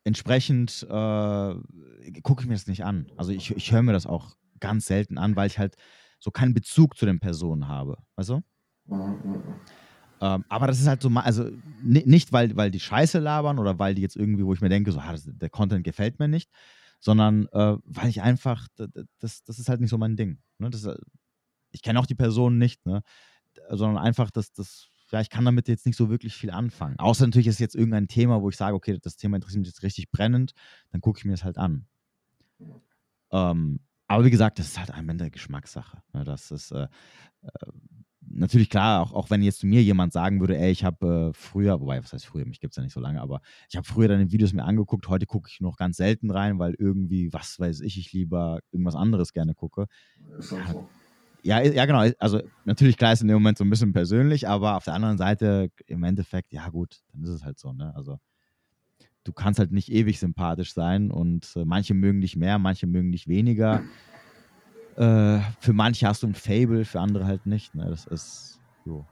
[0.08, 1.56] entsprechend äh,
[2.24, 3.12] gucke ich mir das nicht an.
[3.18, 5.76] Also ich, ich höre mir das auch ganz selten an, weil ich halt
[6.20, 7.98] so keinen Bezug zu den Personen habe.
[8.16, 8.42] Weißt du?
[8.86, 9.44] Mhm, mhm.
[10.20, 11.52] Ähm, aber das ist halt so, also
[11.84, 14.92] nicht, weil, weil die Scheiße labern oder weil die jetzt irgendwie, wo ich mir denke,
[14.92, 16.50] so, ah, das, der Content gefällt mir nicht,
[17.00, 18.68] sondern äh, weil ich einfach,
[19.20, 20.40] das, das ist halt nicht so mein Ding.
[20.58, 20.72] Ne?
[20.72, 20.90] Das,
[21.72, 23.04] ich kenne auch die Personen nicht, ne?
[23.70, 27.00] sondern einfach, dass das ja, ich kann damit jetzt nicht so wirklich viel anfangen.
[27.00, 29.84] Außer natürlich ist jetzt irgendein Thema, wo ich sage, okay, das Thema interessiert mich jetzt
[29.84, 30.54] richtig brennend,
[30.92, 31.88] dann gucke ich mir das halt an.
[33.32, 36.02] Ähm, aber wie gesagt, das ist halt am Ende Geschmackssache.
[36.14, 36.24] Ne?
[36.24, 36.88] Das ist äh,
[37.42, 37.50] äh,
[38.22, 41.34] natürlich klar, auch, auch wenn jetzt zu mir jemand sagen würde, ey, ich habe äh,
[41.34, 43.88] früher, wobei, was heißt früher, mich gibt es ja nicht so lange, aber ich habe
[43.88, 47.60] früher deine Videos mir angeguckt, heute gucke ich noch ganz selten rein, weil irgendwie, was
[47.60, 49.88] weiß ich, ich lieber irgendwas anderes gerne gucke.
[50.38, 50.90] Ist auch so.
[51.44, 52.12] Ja, ja, genau.
[52.20, 55.18] Also natürlich klar ist in dem Moment so ein bisschen persönlich, aber auf der anderen
[55.18, 57.94] Seite im Endeffekt, ja gut, dann ist es halt so, ne?
[57.96, 58.20] Also
[59.24, 63.12] du kannst halt nicht ewig sympathisch sein und äh, manche mögen dich mehr, manche mögen
[63.12, 63.84] dich weniger.
[64.96, 67.76] Äh, für manche hast du ein Fable, für andere halt nicht.
[67.76, 67.86] Ne?
[67.88, 69.06] Das ist so.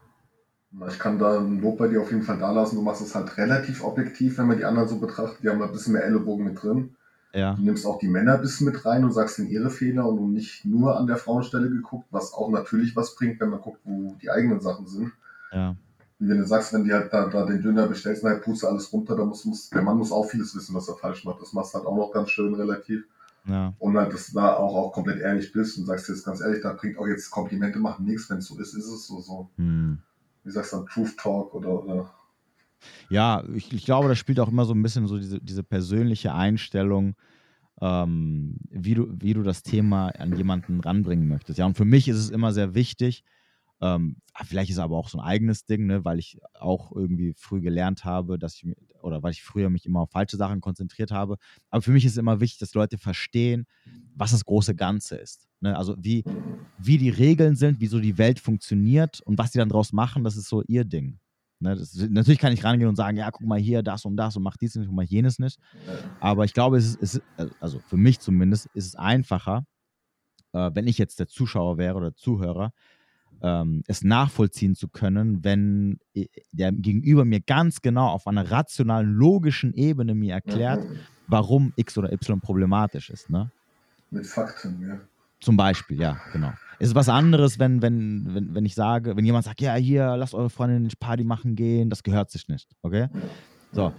[0.90, 2.76] Ich kann da ein Lob bei dir auf jeden Fall da lassen.
[2.76, 5.44] Du machst es halt relativ objektiv, wenn man die anderen so betrachtet.
[5.44, 6.96] Die haben ein bisschen mehr Ellenbogen mit drin.
[7.36, 7.54] Ja.
[7.54, 10.32] Du nimmst auch die Männer ein bisschen mit rein und sagst den ihre Fehler und
[10.32, 14.16] nicht nur an der Frauenstelle geguckt, was auch natürlich was bringt, wenn man guckt, wo
[14.22, 15.12] die eigenen Sachen sind.
[15.52, 15.76] Ja.
[16.18, 18.64] Wie wenn du sagst, wenn die halt da, da den Döner bestellst, dann halt pust
[18.64, 21.26] du alles runter, dann muss, muss, der Mann muss auch vieles wissen, was er falsch
[21.26, 21.42] macht.
[21.42, 23.04] Das machst du halt auch noch ganz schön relativ.
[23.46, 23.74] Ja.
[23.80, 26.62] Und halt, dass du da auch, auch komplett ehrlich bist und sagst jetzt ganz ehrlich,
[26.62, 29.20] da bringt auch jetzt Komplimente machen nichts, wenn es so ist, ist es so.
[29.20, 29.50] so.
[29.58, 30.00] Hm.
[30.46, 32.10] Wie sagst du dann, Truth Talk oder, oder
[33.10, 36.34] ja, ich, ich, glaube, das spielt auch immer so ein bisschen so diese, diese persönliche
[36.34, 37.16] Einstellung,
[37.82, 41.60] ähm, wie, du, wie du das Thema an jemanden ranbringen möchtest.
[41.60, 43.24] Ja, und für mich ist es immer sehr wichtig,
[43.82, 47.34] ähm, vielleicht ist es aber auch so ein eigenes Ding, ne, weil ich auch irgendwie
[47.34, 48.66] früh gelernt habe, dass ich
[49.02, 51.38] oder weil ich früher mich immer auf falsche Sachen konzentriert habe.
[51.70, 53.68] Aber für mich ist es immer wichtig, dass Leute verstehen,
[54.16, 55.48] was das große Ganze ist.
[55.60, 55.78] Ne?
[55.78, 56.24] Also wie,
[56.80, 60.24] wie die Regeln sind, wie so die Welt funktioniert und was die dann draus machen,
[60.24, 61.20] das ist so ihr Ding.
[61.60, 64.36] Ne, das, natürlich kann ich rangehen und sagen, ja, guck mal hier, das und das
[64.36, 65.60] und mach dies nicht, guck mal jenes nicht.
[66.20, 67.22] Aber ich glaube, es ist, ist
[67.60, 69.66] also für mich zumindest, ist es einfacher,
[70.52, 72.72] äh, wenn ich jetzt der Zuschauer wäre oder Zuhörer,
[73.42, 79.14] ähm, es nachvollziehen zu können, wenn äh, der Gegenüber mir ganz genau auf einer rationalen,
[79.14, 81.00] logischen Ebene mir erklärt, mhm.
[81.28, 83.30] warum X oder Y problematisch ist.
[83.30, 83.52] Ne?
[84.12, 85.00] Mit Fakten, ja.
[85.40, 86.52] Zum Beispiel, ja, genau.
[86.80, 90.18] Es ist was anderes, wenn, wenn, wenn, wenn ich sage, wenn jemand sagt, ja, hier,
[90.18, 93.08] lasst eure Freundin nicht Party machen gehen, das gehört sich nicht, okay?
[93.72, 93.94] So.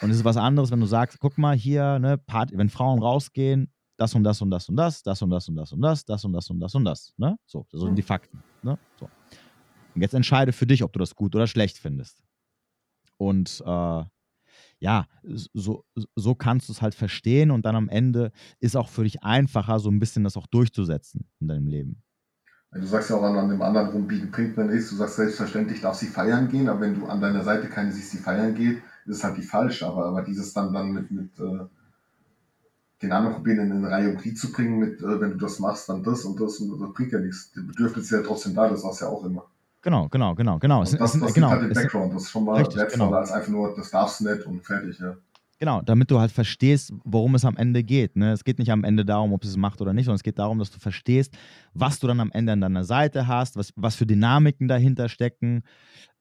[0.00, 3.00] Und es ist was anderes, wenn du sagst, guck mal hier, ne, Party, wenn Frauen
[3.00, 6.04] rausgehen, das und das und das und das, das und das und das und das,
[6.04, 7.36] das und das und das und das, ne?
[7.44, 8.78] So, das sind die Fakten, ne?
[8.98, 9.10] So.
[9.94, 12.22] Und jetzt entscheide für dich, ob du das gut oder schlecht findest.
[13.18, 14.04] Und äh,
[14.80, 15.84] ja, so,
[16.16, 19.78] so kannst du es halt verstehen und dann am Ende ist auch für dich einfacher,
[19.78, 22.02] so ein bisschen das auch durchzusetzen in deinem Leben.
[22.72, 24.90] Du sagst ja auch an, an dem anderen rumbiegen bringt man nichts.
[24.90, 28.12] Du sagst selbstverständlich darf sie feiern gehen, aber wenn du an deiner Seite keine siehst,
[28.12, 29.82] die feiern geht, ist halt die falsch.
[29.82, 31.66] Aber, aber dieses dann, dann mit, mit äh,
[33.02, 35.58] den anderen probieren in eine Reihe und Glied zu bringen, mit äh, wenn du das
[35.58, 37.50] machst, dann das und das und das bringt ja nichts.
[37.52, 39.50] Die Bedürfnis ist ja trotzdem da, das war's ja auch immer.
[39.82, 40.80] Genau, genau, genau, genau.
[40.80, 43.18] Und das, das genau, halt im Background, das ist schon mal richtig, wertvoller genau.
[43.18, 45.16] als einfach nur, das darfst du nicht und fertig, ja.
[45.60, 48.16] Genau, damit du halt verstehst, worum es am Ende geht.
[48.16, 48.32] Ne?
[48.32, 50.38] Es geht nicht am Ende darum, ob es es macht oder nicht, sondern es geht
[50.38, 51.36] darum, dass du verstehst,
[51.74, 55.62] was du dann am Ende an deiner Seite hast, was, was für Dynamiken dahinter stecken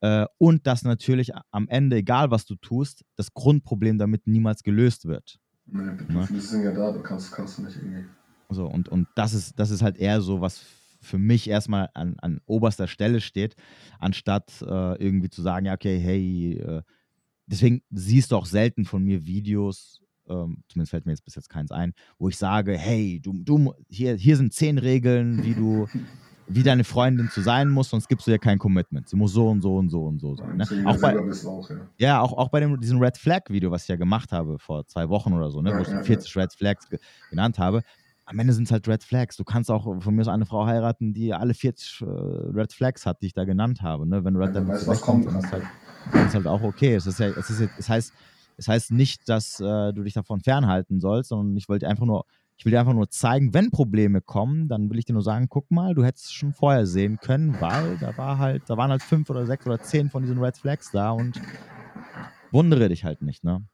[0.01, 5.05] äh, und dass natürlich am Ende, egal was du tust, das Grundproblem damit niemals gelöst
[5.05, 5.39] wird.
[5.67, 6.41] Nee, Bedürfnisse ne?
[6.41, 8.03] sind ja da, du kannst, kannst du nicht irgendwie.
[8.49, 10.65] So, und, und das, ist, das ist halt eher so, was
[11.01, 13.55] für mich erstmal an, an oberster Stelle steht,
[13.99, 16.81] anstatt äh, irgendwie zu sagen, ja, okay, hey, äh,
[17.45, 21.49] deswegen siehst du auch selten von mir Videos, ähm, zumindest fällt mir jetzt bis jetzt
[21.49, 25.87] keins ein, wo ich sage, hey, du, du, hier, hier sind zehn Regeln, wie du,
[26.47, 29.07] wie deine Freundin zu sein muss, sonst gibst du ihr kein Commitment.
[29.07, 30.57] Sie muss so und so und so und so sein.
[30.57, 30.65] Ne?
[30.85, 31.75] Auch bei, auch, ja.
[31.97, 34.85] ja, auch, auch bei dem, diesem Red Flag Video, was ich ja gemacht habe vor
[34.87, 37.83] zwei Wochen oder so, ne, ja, wo ich ja, 40 Red Flags ge genannt habe.
[38.29, 39.37] Am Ende sind es halt Red Flags.
[39.37, 43.07] Du kannst auch von mir so eine Frau heiraten, die alle 40 äh, Red Flags
[43.07, 44.07] hat, die ich da genannt habe.
[44.07, 44.23] Ne?
[44.23, 45.63] Wenn du ja, damit weißt, was kommt, dann ist halt,
[46.13, 46.93] das ist halt auch okay.
[46.93, 48.13] Es, ist ja, es, ist, es, heißt,
[48.57, 52.25] es heißt nicht, dass äh, du dich davon fernhalten sollst, sondern ich wollte einfach nur,
[52.55, 55.47] ich will dir einfach nur zeigen, wenn Probleme kommen, dann will ich dir nur sagen,
[55.49, 58.91] guck mal, du hättest es schon vorher sehen können, weil da war halt, da waren
[58.91, 61.41] halt fünf oder sechs oder zehn von diesen Red Flags da und
[62.51, 63.65] wundere dich halt nicht, ne?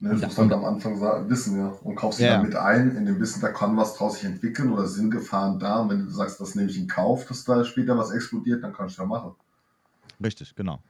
[0.00, 1.68] Ja, das musst du halt am Anfang wissen, ja.
[1.82, 2.36] Und kaufst dich ja.
[2.36, 5.80] damit ein, in dem Wissen, da kann was draus sich entwickeln oder sind Gefahren da.
[5.80, 8.72] Und wenn du sagst, das nehme ich in Kauf, dass da später was explodiert, dann
[8.72, 9.32] kannst du ja machen.
[10.22, 10.80] Richtig, genau.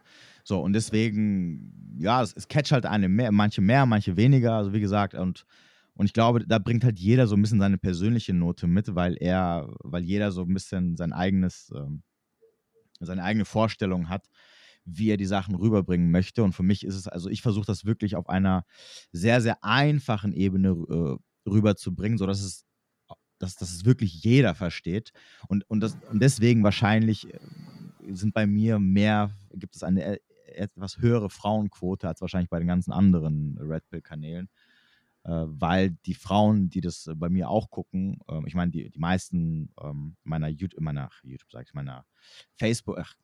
[0.44, 4.54] So, und deswegen, ja, es, es catcht halt eine mehr, manche mehr, manche weniger.
[4.54, 5.46] Also wie gesagt, und,
[5.94, 9.16] und ich glaube, da bringt halt jeder so ein bisschen seine persönliche Note mit, weil
[9.20, 12.02] er, weil jeder so ein bisschen sein eigenes, ähm,
[13.00, 14.28] seine eigene Vorstellung hat,
[14.90, 16.42] wie er die Sachen rüberbringen möchte.
[16.42, 18.64] Und für mich ist es, also ich versuche das wirklich auf einer
[19.12, 22.64] sehr, sehr einfachen Ebene äh, rüberzubringen, sodass es
[23.38, 25.12] dass, dass es wirklich jeder versteht.
[25.48, 27.38] Und, und, das, und deswegen wahrscheinlich äh,
[28.10, 30.18] sind bei mir mehr, gibt es eine äh,
[30.54, 34.48] etwas höhere Frauenquote als wahrscheinlich bei den ganzen anderen Red Pill-Kanälen.
[35.28, 38.98] Äh, weil die Frauen, die das bei mir auch gucken, äh, ich meine, die, die
[38.98, 42.06] meisten ähm, meiner YouTube, meiner YouTube, sag ich, meiner
[42.56, 43.14] Facebook, ach,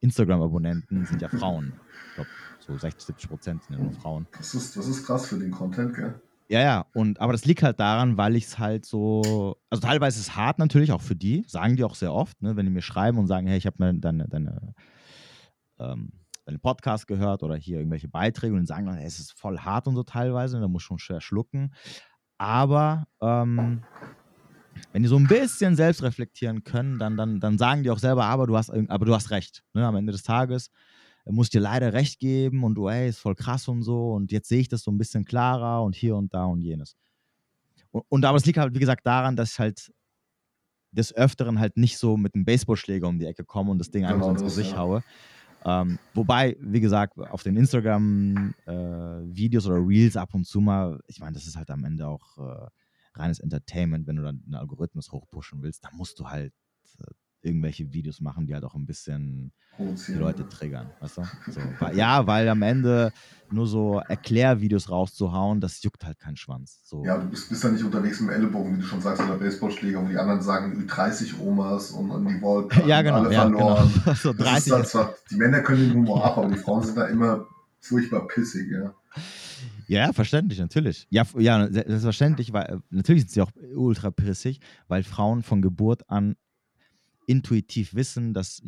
[0.00, 1.72] Instagram-Abonnenten sind ja Frauen.
[2.08, 4.26] Ich glaube, so 60, 70 Prozent sind ja nur Frauen.
[4.36, 6.20] Das ist, das ist krass für den Content, gell?
[6.48, 10.18] Ja, ja, und aber das liegt halt daran, weil ich es halt so, also teilweise
[10.18, 12.72] ist es hart natürlich auch für die, sagen die auch sehr oft, ne, wenn die
[12.72, 14.74] mir schreiben und sagen, hey, ich habe deine, deine
[15.78, 19.86] ähm, deinen Podcast gehört oder hier irgendwelche Beiträge und sagen dann, es ist voll hart
[19.86, 21.72] und so teilweise, da muss schon schwer schlucken.
[22.38, 23.82] Aber ähm,
[24.92, 28.24] wenn die so ein bisschen selbst reflektieren können, dann, dann, dann sagen die auch selber,
[28.26, 29.62] aber du hast, aber du hast recht.
[29.72, 29.86] Ne?
[29.86, 30.70] Am Ende des Tages
[31.26, 34.48] muss dir leider recht geben und du, ey, ist voll krass und so und jetzt
[34.48, 36.96] sehe ich das so ein bisschen klarer und hier und da und jenes.
[37.90, 39.92] Und, und aber es liegt halt, wie gesagt, daran, dass ich halt
[40.90, 44.04] des Öfteren halt nicht so mit einem Baseballschläger um die Ecke komme und das Ding
[44.04, 44.78] einfach genau, ins Gesicht ja.
[44.78, 45.02] haue,
[45.64, 51.20] ähm, wobei, wie gesagt, auf den Instagram-Videos äh, oder Reels ab und zu mal, ich
[51.20, 52.66] meine, das ist halt am Ende auch äh,
[53.14, 56.52] reines Entertainment, wenn du dann einen Algorithmus hochpushen willst, da musst du halt
[56.98, 57.04] äh,
[57.44, 60.90] irgendwelche Videos machen, die halt auch ein bisschen die Leute triggern.
[61.00, 61.22] Weißt du?
[61.50, 63.12] so, weil, ja, weil am Ende
[63.50, 66.80] nur so Erklärvideos rauszuhauen, das juckt halt keinen Schwanz.
[66.84, 67.04] So.
[67.04, 69.36] Ja, du bist, bist ja nicht unterwegs mit dem Ellenbogen, wie du schon sagst, oder
[69.36, 73.42] Baseballschläger, und die anderen sagen 30 Omas und, und die wollten ja, genau, alle ja,
[73.42, 73.90] verloren.
[74.04, 74.16] Genau.
[74.16, 74.72] so 30.
[74.72, 77.46] Halt zwar, die Männer können den Humor ab, aber die Frauen sind da immer
[77.80, 78.94] furchtbar pissig, ja.
[79.86, 81.06] Ja, verständlich, natürlich.
[81.10, 86.36] Ja, ja, selbstverständlich, weil natürlich sind sie auch ultra pissig, weil Frauen von Geburt an
[87.26, 88.62] intuitiv wissen, dass,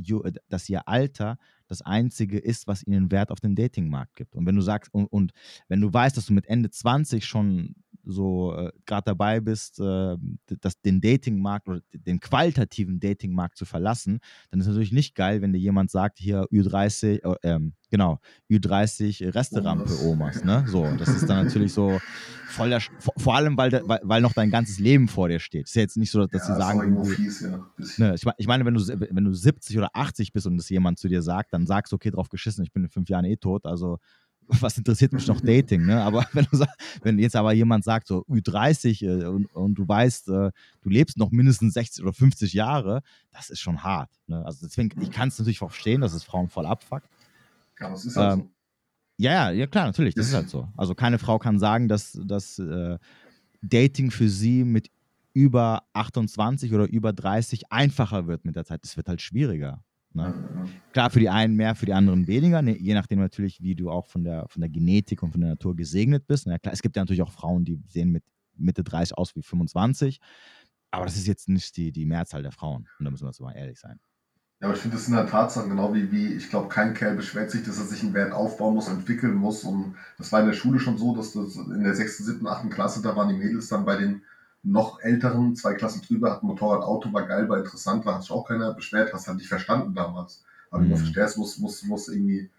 [0.48, 1.38] dass ihr Alter
[1.68, 4.34] das Einzige ist, was ihnen Wert auf dem Datingmarkt gibt.
[4.34, 5.32] Und wenn du sagst, und, und
[5.68, 7.74] wenn du weißt, dass du mit Ende 20 schon
[8.06, 10.16] so äh, gerade dabei bist, äh,
[10.60, 15.42] das, den Datingmarkt oder den qualitativen Datingmarkt zu verlassen, dann ist es natürlich nicht geil,
[15.42, 20.64] wenn dir jemand sagt, hier Ü30, äh, ähm, genau, Ü30 Resterampe Omas, ne?
[20.68, 21.98] So, das ist dann natürlich so
[22.46, 25.66] voll der, vor, vor allem, weil, weil, weil noch dein ganzes Leben vor dir steht.
[25.66, 27.66] Ist ja jetzt nicht so, dass ja, sie sagen, fies, ja.
[27.98, 31.00] ne, ich, ich meine, wenn du, wenn du 70 oder 80 bist und das jemand
[31.00, 33.36] zu dir sagt, dann sagst du, okay, drauf geschissen, ich bin in fünf Jahren eh
[33.36, 33.98] tot, also
[34.48, 36.02] was interessiert mich noch Dating, ne?
[36.02, 36.64] Aber wenn, du,
[37.02, 40.50] wenn jetzt aber jemand sagt, so Ü30 äh, und, und, du weißt, äh,
[40.82, 44.10] du lebst noch mindestens 60 oder 50 Jahre, das ist schon hart.
[44.26, 44.44] Ne?
[44.44, 47.08] Also deswegen, ich kann es natürlich verstehen, dass es Frauen voll abfuckt.
[47.80, 48.50] Ja, das ist halt ähm, so.
[49.18, 50.68] Ja, ja, klar, natürlich, das ist halt so.
[50.76, 52.98] Also keine Frau kann sagen, dass, dass äh,
[53.62, 54.90] Dating für sie mit
[55.32, 58.80] über 28 oder über 30 einfacher wird mit der Zeit.
[58.84, 59.82] Es wird halt schwieriger.
[60.16, 60.34] Ne?
[60.92, 63.90] Klar, für die einen mehr, für die anderen weniger, ne, je nachdem natürlich, wie du
[63.90, 66.46] auch von der, von der Genetik und von der Natur gesegnet bist.
[66.46, 68.24] Na klar, es gibt ja natürlich auch Frauen, die sehen mit
[68.56, 70.20] Mitte 30 aus wie 25,
[70.90, 72.88] aber das ist jetzt nicht die, die Mehrzahl der Frauen.
[72.98, 74.00] Und da müssen wir jetzt mal ehrlich sein.
[74.60, 77.14] Ja, aber ich finde, das sind halt Tatsachen, genau wie, wie ich glaube, kein Kerl
[77.14, 79.64] beschwert sich, dass er sich einen Wert aufbauen muss, entwickeln muss.
[79.64, 82.70] Und das war in der Schule schon so, dass das in der 6., 7., 8.
[82.70, 84.22] Klasse, da waren die Mädels dann bei den
[84.66, 88.32] noch älteren, zwei Klassen drüber, hat Motorrad, Auto, war geil, war interessant, da hat sich
[88.32, 90.44] auch keiner beschwert, hast halt nicht verstanden damals.
[90.70, 90.90] Aber mhm.
[90.90, 92.50] du verstehst, musst, musst, musst irgendwie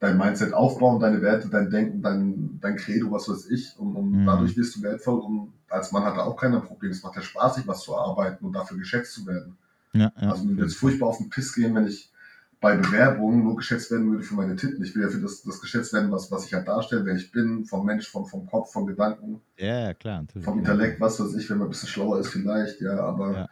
[0.00, 4.12] dein Mindset aufbauen, deine Werte, dein Denken, dein, dein Credo, was weiß ich, und, und
[4.12, 4.26] mhm.
[4.26, 6.90] dadurch wirst du wertvoll und als Mann hat er auch kein Problem.
[6.90, 9.56] Es macht ja Spaß, sich was zu arbeiten und dafür geschätzt zu werden.
[9.92, 10.30] Ja, ja.
[10.30, 12.11] Also mir würde es furchtbar auf den Piss gehen, wenn ich
[12.62, 14.84] bei Bewerbungen nur geschätzt werden würde für meine Titten.
[14.84, 17.32] Ich will ja für das, das geschätzt werden, was, was ich halt darstelle, wer ich
[17.32, 19.40] bin, vom Mensch, vom, vom Kopf, vom Gedanken.
[19.58, 20.44] Ja, klar, natürlich.
[20.44, 23.48] Vom Intellekt, was weiß ich, wenn man ein bisschen schlauer ist vielleicht, ja, aber ja.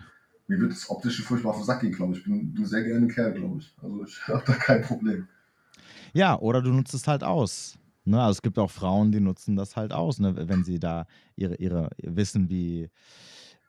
[0.46, 2.20] mir wird das Optische furchtbar auf den Sack gehen, glaube ich.
[2.20, 3.74] Ich bin ein sehr gerne Kerl, glaube ich.
[3.82, 5.26] Also ich habe da kein Problem.
[6.14, 7.76] Ja, oder du nutzt es halt aus.
[8.04, 8.22] Ne?
[8.22, 10.36] Also es gibt auch Frauen, die nutzen das halt aus, ne?
[10.36, 12.88] wenn sie da ihre, ihre wissen, wie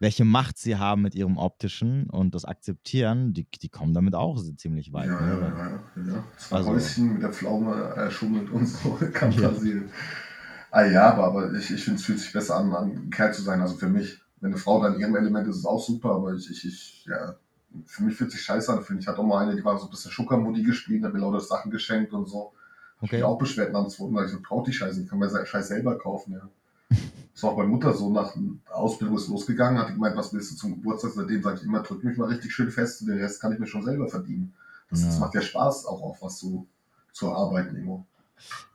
[0.01, 4.41] welche Macht sie haben mit ihrem optischen und das akzeptieren, die, die kommen damit auch
[4.57, 5.05] ziemlich weit.
[5.05, 5.53] Ja, ne?
[5.95, 6.23] ja, ja, ja.
[6.37, 9.49] Zwei also, Häuschen mit der Pflaume erschummelt und so, kann ja.
[9.49, 9.91] passieren.
[10.71, 13.43] Ah ja, aber, aber ich, ich finde, es fühlt sich besser an, ein Kerl zu
[13.43, 14.19] sein, also für mich.
[14.39, 16.65] Wenn eine Frau dann in ihrem Element ist, ist es auch super, aber ich, ich,
[16.65, 17.35] ich ja,
[17.85, 18.81] für mich fühlt sich scheiße an.
[18.81, 21.19] Finde ich hatte auch mal eine, die war so ein bisschen Schuckermodi gespielt, hat mir
[21.19, 22.53] lauter Sachen geschenkt und so.
[23.01, 23.17] Okay.
[23.17, 24.25] Ich auch beschwert dem zweiten Mal.
[24.25, 26.49] Ich so, braucht die Scheiße, ich kann mir Scheiß selber kaufen, ja.
[27.41, 30.31] Das war auch meine Mutter so, nach der Ausbildung ist losgegangen, hat die gemeint, was
[30.31, 31.13] willst du zum Geburtstag?
[31.15, 33.65] Seitdem sage ich immer, drück mich mal richtig schön fest, den Rest kann ich mir
[33.65, 34.53] schon selber verdienen.
[34.91, 35.07] Das, ja.
[35.07, 36.67] das macht ja Spaß, auch auf was zu,
[37.11, 38.05] zu erarbeiten immer.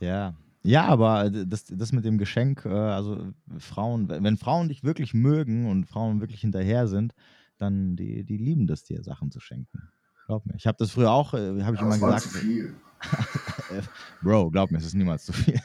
[0.00, 5.14] Ja, ja, aber das, das mit dem Geschenk, äh, also Frauen, wenn Frauen dich wirklich
[5.14, 7.14] mögen und Frauen wirklich hinterher sind,
[7.58, 9.92] dann die, die lieben das dir, Sachen zu schenken.
[10.26, 10.56] Glaub mir.
[10.56, 12.22] Ich habe das früher auch, äh, habe ich ja, immer gesagt.
[12.22, 12.74] Zu viel.
[14.22, 15.60] Bro, glaub mir, es ist niemals zu viel.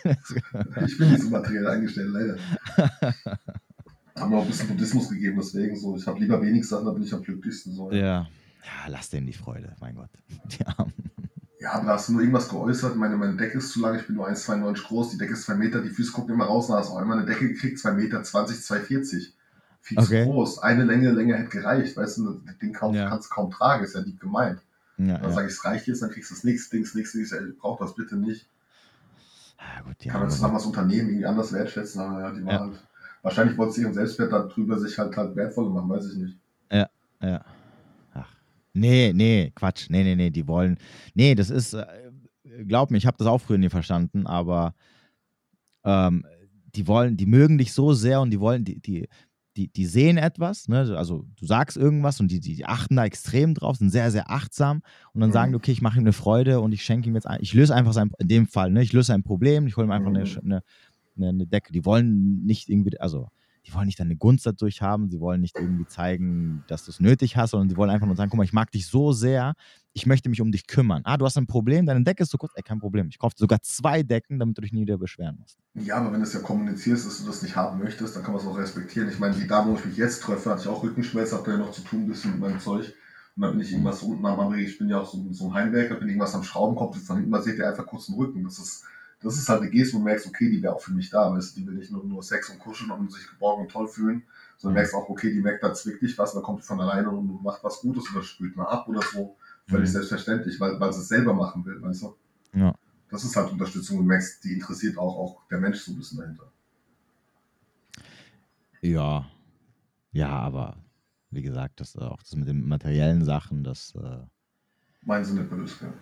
[0.86, 2.38] ich bin nicht so materiell eingestellt, leider.
[4.16, 5.96] Haben wir auch ein bisschen Buddhismus gegeben, deswegen so.
[5.96, 7.74] Ich habe lieber wenig Sachen, da bin ich am glücklichsten.
[7.74, 7.92] So.
[7.92, 8.28] Ja.
[8.64, 10.10] Ja, lass denen die Freude, mein Gott.
[10.46, 10.94] Die Armen.
[11.60, 12.96] Ja, aber hast du nur irgendwas geäußert?
[12.96, 15.56] Meine, meine Decke ist zu lang, ich bin nur 1,92 groß, die Decke ist 2
[15.56, 18.24] Meter, die Füße gucken immer raus, und hast auch einmal eine Decke gekriegt, 2 Meter,
[18.24, 19.34] 20, 2,40.
[19.82, 20.24] Viel okay.
[20.24, 20.60] zu groß.
[20.60, 23.10] Eine Länge länger hätte gereicht, weißt du, das Ding kaum, ja.
[23.10, 24.60] kannst du kaum tragen, ist ja lieb gemeint.
[25.08, 25.36] Ja, dann ja.
[25.36, 27.58] sage ich, es reicht jetzt, dann kriegst du das nächste Ding, das nächste Ding, ich
[27.58, 28.48] brauche das bitte nicht.
[29.60, 32.88] Ja, gut, Kann man zusammen das Unternehmen irgendwie anders wertschätzen, aber ja, die war halt.
[33.24, 36.38] Wahrscheinlich wollte sie ihren Selbstwert darüber sich halt, halt wertvoll machen, weiß ich nicht.
[36.72, 36.90] Ja,
[37.22, 37.46] ja.
[38.14, 38.34] Ach.
[38.74, 39.90] Nee, nee, Quatsch.
[39.90, 40.78] Nee, nee, nee, die wollen.
[41.14, 41.86] Nee, das ist, äh,
[42.66, 44.74] glaub mir, ich habe das auch früher nie verstanden, aber
[45.84, 46.26] ähm,
[46.74, 49.08] die wollen, die mögen dich so sehr und die wollen, die, die,
[49.62, 50.96] die, die sehen etwas, ne?
[50.98, 54.82] also du sagst irgendwas und die, die, achten da extrem drauf, sind sehr, sehr achtsam
[55.14, 55.34] und dann mhm.
[55.34, 57.54] sagen die, okay, ich mache ihm eine Freude und ich schenke ihm jetzt, ein, ich
[57.54, 58.82] löse einfach sein, in dem Fall, ne?
[58.82, 60.18] ich löse ein Problem, ich hole ihm einfach mhm.
[60.18, 60.64] eine,
[61.16, 61.72] eine, eine Decke.
[61.74, 63.28] Die wollen nicht irgendwie, also
[63.66, 67.00] die wollen nicht deine Gunst dadurch haben, sie wollen nicht irgendwie zeigen, dass du es
[67.00, 69.54] nötig hast, sondern sie wollen einfach nur sagen, guck mal, ich mag dich so sehr,
[69.94, 71.02] ich möchte mich um dich kümmern.
[71.06, 73.08] Ah, du hast ein Problem, deine Decke ist so kurz, ey, kein Problem.
[73.10, 75.58] Ich kaufe sogar zwei Decken, damit du dich nie wieder beschweren musst.
[75.74, 78.34] Ja, aber wenn du es ja kommunizierst, dass du das nicht haben möchtest, dann kann
[78.34, 79.10] man es auch respektieren.
[79.10, 81.58] Ich meine, die Dame, wo ich mich jetzt treffe, hatte ich auch Rückenschmerzen, habe da
[81.58, 82.94] ja noch zu tun ein bisschen mit meinem Zeug.
[83.36, 85.54] Und dann bin ich irgendwas unten am Amerika, ich bin ja auch so, so ein
[85.54, 88.44] Heimwerker, bin irgendwas am Schrauben, kommt von hinten, man seht ihr einfach kurz den Rücken.
[88.44, 88.86] Das ist
[89.24, 91.32] das ist halt eine Geste, wo du merkst, okay, die wäre auch für mich da.
[91.32, 91.56] Weißt?
[91.56, 94.24] Die will nicht nur, nur Sex und kuscheln und sich geborgen und toll fühlen,
[94.58, 97.44] sondern merkst auch, okay, die merkt, da zwickt dich was, da kommt von alleine und
[97.44, 99.38] macht was Gutes oder spült mal ab oder so.
[99.72, 99.94] Völlig mhm.
[99.94, 102.16] selbstverständlich, weil, weil sie es selber machen will, weißt du?
[102.54, 102.76] Ja.
[103.10, 103.98] Das ist halt Unterstützung.
[103.98, 106.52] Du merkst, die interessiert auch, auch der Mensch so ein bisschen dahinter.
[108.82, 109.26] Ja.
[110.12, 110.78] Ja, aber
[111.30, 113.96] wie gesagt, das auch das mit den materiellen Sachen, das.
[113.96, 114.26] Äh
[115.04, 115.94] Meinen sie nicht böse, ja.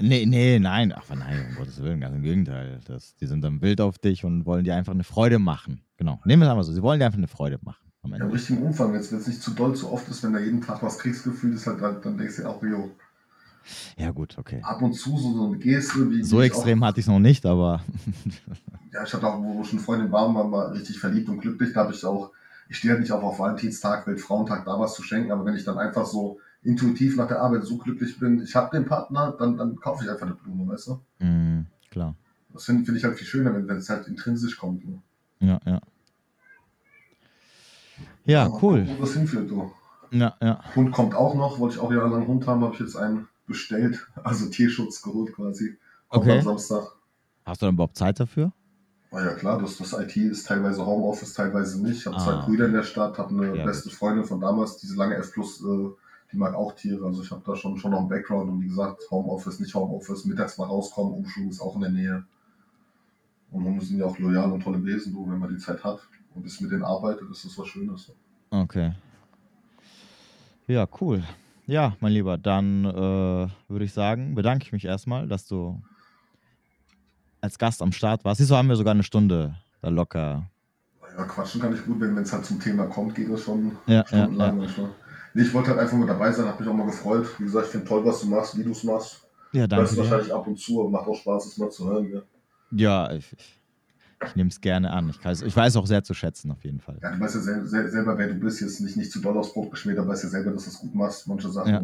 [0.00, 0.92] Nee, nee, nein.
[0.94, 2.80] Ach nein, um Gottes Willen, ganz im Gegenteil.
[2.84, 5.82] Das, die sind dann wild auf dich und wollen dir einfach eine Freude machen.
[5.96, 6.20] genau.
[6.24, 6.72] Nehmen wir es einmal so.
[6.72, 7.86] Sie wollen dir einfach eine Freude machen.
[8.02, 8.24] Am Ende.
[8.24, 8.92] Ja, im richtigen Umfang.
[8.92, 11.66] Wenn es nicht zu doll, zu oft ist, wenn da jeden Tag was Kriegsgefühl ist,
[11.66, 12.90] halt, dann denkst du auch, jo.
[13.96, 14.60] Ja, gut, okay.
[14.62, 16.10] Ab und zu so, so eine Geste.
[16.10, 17.80] Wie, so extrem auch, hatte ich es noch nicht, aber.
[18.92, 21.72] ja, ich hatte auch, wo schon Freundin war, war mal richtig verliebt und glücklich.
[21.72, 22.30] Da habe ich auch,
[22.68, 25.64] ich stehe halt nicht auf, auf Valentinstag, Weltfrauentag, da was zu schenken, aber wenn ich
[25.64, 29.56] dann einfach so intuitiv nach der Arbeit so glücklich bin, ich habe den Partner, dann,
[29.56, 31.24] dann kaufe ich einfach eine Blume, weißt du?
[31.24, 32.14] Mm, klar.
[32.52, 34.86] Das finde find ich halt viel schöner, wenn, es halt intrinsisch kommt.
[34.86, 34.98] Ne?
[35.40, 35.80] Ja, ja.
[38.26, 38.88] Ja, cool.
[38.88, 39.70] Wo das hinführt, du.
[40.10, 40.60] Ja, ja.
[40.74, 44.06] Hund kommt auch noch, wollte ich auch jahrelang Hund haben, habe ich jetzt einen bestellt,
[44.22, 45.76] also Tierschutz geholt quasi.
[46.08, 46.38] Kommt okay.
[46.38, 46.92] am Samstag.
[47.44, 48.52] Hast du dann überhaupt Zeit dafür?
[49.10, 51.98] Na ja, klar, das, das IT ist teilweise Homeoffice, teilweise nicht.
[51.98, 52.20] Ich habe ah.
[52.20, 55.32] zwei Brüder in der Stadt, habe eine ja, beste Freundin von damals, diese lange F
[55.32, 55.90] Plus, äh,
[56.32, 57.06] die mag auch Tiere.
[57.06, 60.24] Also ich habe da schon, schon noch einen Background und wie gesagt, Homeoffice, nicht Homeoffice,
[60.24, 62.24] mittags mal rauskommen, Umschulung ist auch in der Nähe.
[63.52, 66.00] Und Hunde sind ja auch loyal und tolle Wesen, wenn man die Zeit hat
[66.34, 68.10] und bis mit denen arbeitet, ist das was Schönes.
[68.50, 68.94] Okay.
[70.66, 71.22] Ja, cool.
[71.66, 75.80] Ja, mein Lieber, dann äh, würde ich sagen, bedanke ich mich erstmal, dass du
[77.40, 78.40] als Gast am Start warst.
[78.40, 79.54] Wieso haben wir sogar eine Stunde
[79.84, 80.50] da locker.
[81.16, 84.04] Ja, quatschen kann ich gut, wenn es halt zum Thema kommt, geht das schon ja,
[84.06, 84.62] stundenlang.
[84.62, 84.90] Ja, ja.
[85.34, 87.26] Nee, ich wollte halt einfach mal dabei sein, habe mich auch mal gefreut.
[87.38, 89.26] Wie gesagt, ich finde toll, was du machst, wie du es machst.
[89.52, 89.84] Ja, danke.
[89.84, 92.08] Hörst wahrscheinlich ab und zu, aber macht auch Spaß, es mal zu hören.
[92.08, 92.22] Gell?
[92.70, 93.60] Ja, ich, ich
[94.26, 95.08] ich nehme es gerne an.
[95.08, 96.98] Ich, weiß, ich weiß auch sehr zu schätzen, auf jeden Fall.
[97.02, 99.36] Ja, du weißt ja sel sel selber, wer du bist, jetzt nicht, nicht zu doll
[99.36, 101.72] aufs Brot geschmiert, aber weißt ja selber, dass du es gut machst, manche Sachen.
[101.72, 101.82] Ja.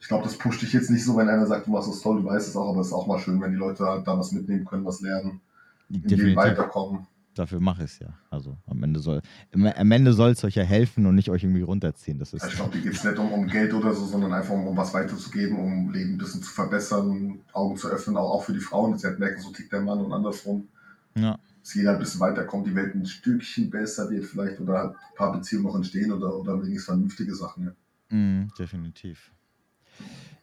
[0.00, 2.20] Ich glaube, das pusht dich jetzt nicht so, wenn einer sagt, du machst es toll,
[2.20, 4.18] du weißt es auch, aber es ist auch mal schön, wenn die Leute halt da
[4.18, 5.40] was mitnehmen können, was lernen,
[5.88, 7.06] in weiterkommen.
[7.34, 8.08] Dafür mache ich es ja.
[8.30, 9.20] Also am Ende soll
[9.52, 12.18] am Ende soll es euch ja helfen und nicht euch irgendwie runterziehen.
[12.18, 14.54] Das ist ich glaube, hier geht es nicht um, um Geld oder so, sondern einfach
[14.54, 18.44] um, um was weiterzugeben, um Leben ein bisschen zu verbessern, Augen zu öffnen, auch, auch
[18.44, 20.68] für die Frauen, dass sie halt merken, so tickt der Mann und andersrum.
[21.16, 24.90] Ja dass jeder ein bisschen weiterkommt, die Welt ein Stückchen besser wird vielleicht oder halt
[24.90, 27.64] ein paar Beziehungen noch entstehen oder, oder wenigstens vernünftige Sachen.
[28.10, 28.16] Ja.
[28.16, 29.32] Mm, definitiv.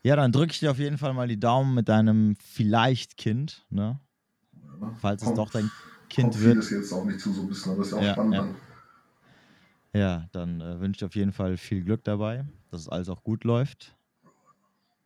[0.02, 3.68] Ja, dann drücke ich dir auf jeden Fall mal die Daumen mit deinem vielleicht Kind,
[3.70, 4.00] ne?
[4.82, 5.70] Ja, Falls kommt, es doch dein
[6.10, 6.58] Kind wird.
[6.58, 8.34] Das jetzt auch nicht zu so ein bisschen, aber ist ja auch ja, spannend.
[8.34, 8.56] Ja, dann.
[10.02, 13.10] ja dann äh, wünsche ich dir auf jeden Fall viel Glück dabei, dass es alles
[13.10, 13.96] auch gut läuft.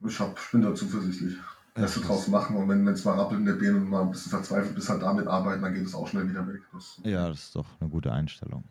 [0.07, 1.35] Ich, hab, ich bin da zuversichtlich.
[1.75, 4.29] Beste draus machen und wenn es mal rappelt in der Birne und mal ein bisschen
[4.29, 6.61] verzweifelt bist, halt damit arbeiten, dann geht es auch schnell wieder weg.
[6.71, 8.63] Das, ja, das ist doch eine gute Einstellung.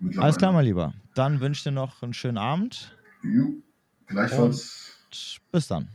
[0.00, 0.94] Ja, Alles klar, mein Lieber.
[1.14, 2.96] Dann wünsche ich dir noch einen schönen Abend.
[3.22, 3.54] Jo,
[4.06, 4.96] gleichfalls.
[5.10, 5.88] Und bis dann.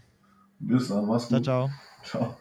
[0.59, 1.43] Bis dann, mach's gut.
[1.43, 1.71] Ciao, ciao.
[2.03, 2.37] Ciao.